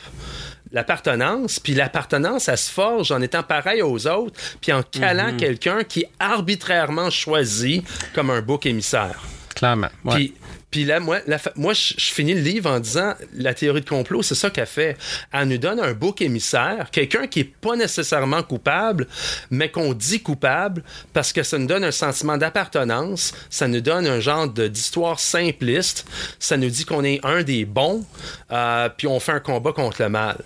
[0.76, 5.36] l'appartenance, puis l'appartenance, elle se forge en étant pareil aux autres, puis en calant mm
[5.36, 5.44] -hmm.
[5.44, 7.82] quelqu'un qui est arbitrairement choisi
[8.14, 9.18] comme un bouc émissaire.
[9.54, 9.88] Clairement.
[10.10, 10.34] Puis,
[10.70, 13.88] puis là, moi, la, moi je, je, finis le livre en disant la théorie de
[13.88, 14.98] complot, c'est ça qu'elle fait.
[15.32, 19.06] Elle nous donne un bouc émissaire, quelqu'un qui est pas nécessairement coupable,
[19.50, 20.82] mais qu'on dit coupable
[21.14, 26.04] parce que ça nous donne un sentiment d'appartenance, ça nous donne un genre d'histoire simpliste,
[26.38, 28.04] ça nous dit qu'on est un des bons,
[28.52, 30.38] euh, puis on fait un combat contre le mal.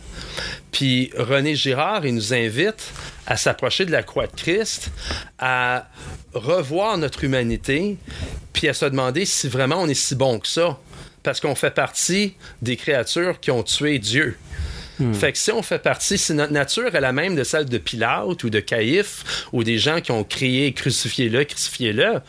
[0.73, 2.93] Puis René Girard, il nous invite
[3.27, 4.91] à s'approcher de la croix de Christ,
[5.39, 5.89] à
[6.33, 7.99] revoir notre humanité,
[8.53, 10.79] puis à se demander si vraiment on est si bon que ça,
[11.23, 14.37] parce qu'on fait partie des créatures qui ont tué Dieu.
[14.99, 15.15] Hmm.
[15.15, 17.79] Fait que si on fait partie, si notre nature est la même de celle de
[17.79, 22.21] Pilate ou de Caïphe ou des gens qui ont crié crucifiez-le, crucifiez-le,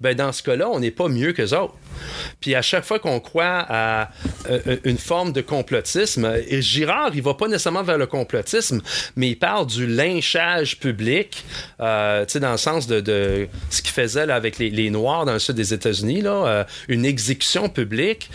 [0.00, 1.74] ben dans ce cas-là, on n'est pas mieux que autres.
[2.40, 4.10] Puis à chaque fois qu'on croit à
[4.48, 8.80] euh, une forme de complotisme, Girard, il va pas nécessairement vers le complotisme,
[9.16, 11.44] mais il parle du lynchage public,
[11.80, 15.38] euh, tu sais, dans le sens de, ce qu'il faisait avec les, Noirs dans le
[15.38, 18.30] sud des États-Unis, là, euh, une exécution publique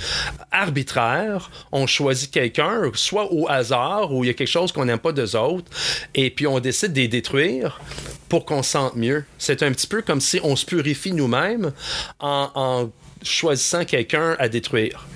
[0.51, 1.49] arbitraire.
[1.71, 5.13] On choisit quelqu'un, soit au hasard, ou il y a quelque chose qu'on n'aime pas
[5.13, 5.71] d'eux autres,
[6.13, 7.79] et puis on décide de les détruire
[8.27, 9.23] pour qu'on se sente mieux.
[9.37, 11.71] C'est un petit peu comme si on se purifie nous-mêmes
[12.19, 12.89] en
[13.23, 15.07] choisissant quelqu'un à détruire.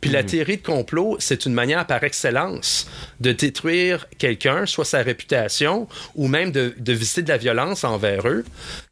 [0.00, 0.12] Puis mmh.
[0.12, 2.88] la théorie de complot, c'est une manière par excellence
[3.20, 8.26] de détruire quelqu'un, soit sa réputation, ou même de, de, visiter de la violence envers
[8.26, 8.44] eux.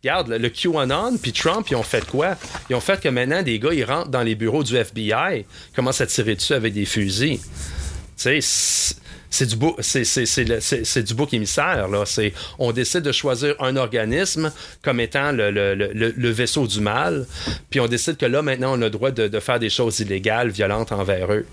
[0.03, 2.37] Regarde, le QAnon puis Trump, ils ont fait quoi?
[2.71, 5.45] Ils ont fait que maintenant, des gars, ils rentrent dans les bureaux du FBI,
[5.75, 7.41] commencent à tirer dessus avec des fusils.
[8.17, 8.97] Tu sais,
[9.31, 12.05] c'est du c'est du bouc émissaire là.
[12.59, 14.53] On décide de choisir un organisme
[14.83, 17.27] comme étant le, le, le, le, vaisseau du mal
[17.71, 20.01] puis on décide que là maintenant on a le droit de, de faire des choses
[20.01, 21.47] illégales violentes envers eux.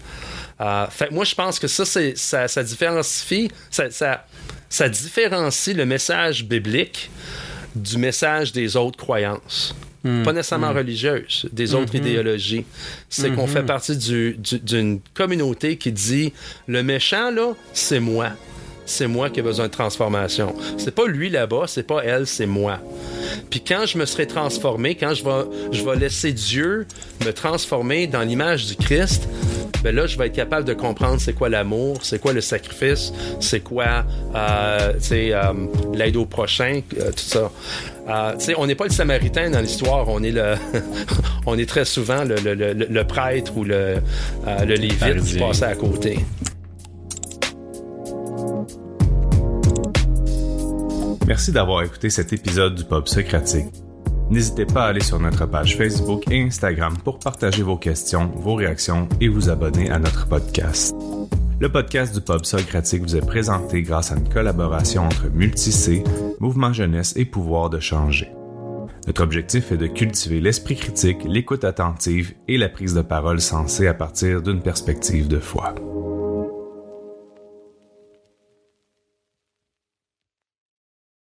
[0.62, 4.24] Euh, moi je pense que ça ça, différencie ça,
[4.70, 7.10] ça différencie le message biblique
[7.76, 9.76] du message des autres croyances
[10.06, 10.78] Mmh, pas nécessairement mmh.
[10.78, 11.98] religieuses, des autres mmh.
[11.98, 12.66] idéologies.
[13.10, 16.32] C'est qu'on fait partie d'une du, communauté qui dit
[16.68, 18.30] le méchant, là, c'est moi.
[18.86, 20.56] C'est moi qui ai besoin de transformation.
[20.78, 22.80] C'est pas lui là-bas, c'est pas elle, c'est moi.
[23.50, 26.86] Puis quand je me serai transformé, quand je vais, je vais laisser Dieu
[27.26, 29.28] me transformer dans l'image du Christ,
[29.84, 33.14] ben là, je vais être capable de comprendre c'est quoi l'amour, c'est quoi le sacrifice,
[33.40, 34.04] c'est quoi
[34.36, 35.54] euh, euh,
[35.94, 37.52] l'aide au prochain, euh, tout ça.
[38.10, 40.56] Euh, on n'est pas le samaritain dans l'histoire, on est le
[41.46, 43.98] on est très souvent le, le, le, le prêtre ou le,
[44.48, 46.18] euh, le lévite qui passe à côté.
[51.28, 53.66] Merci d'avoir écouté cet épisode du Pub Socratique.
[54.30, 58.56] N'hésitez pas à aller sur notre page Facebook et Instagram pour partager vos questions, vos
[58.56, 60.96] réactions et vous abonner à notre podcast.
[61.60, 66.04] Le podcast du Pub Socratique vous est présenté grâce à une collaboration entre Multicé,
[66.40, 68.32] Mouvement Jeunesse et Pouvoir de changer.
[69.08, 73.88] Notre objectif est de cultiver l'esprit critique, l'écoute attentive et la prise de parole sensée
[73.88, 75.76] à partir d'une perspective de foi.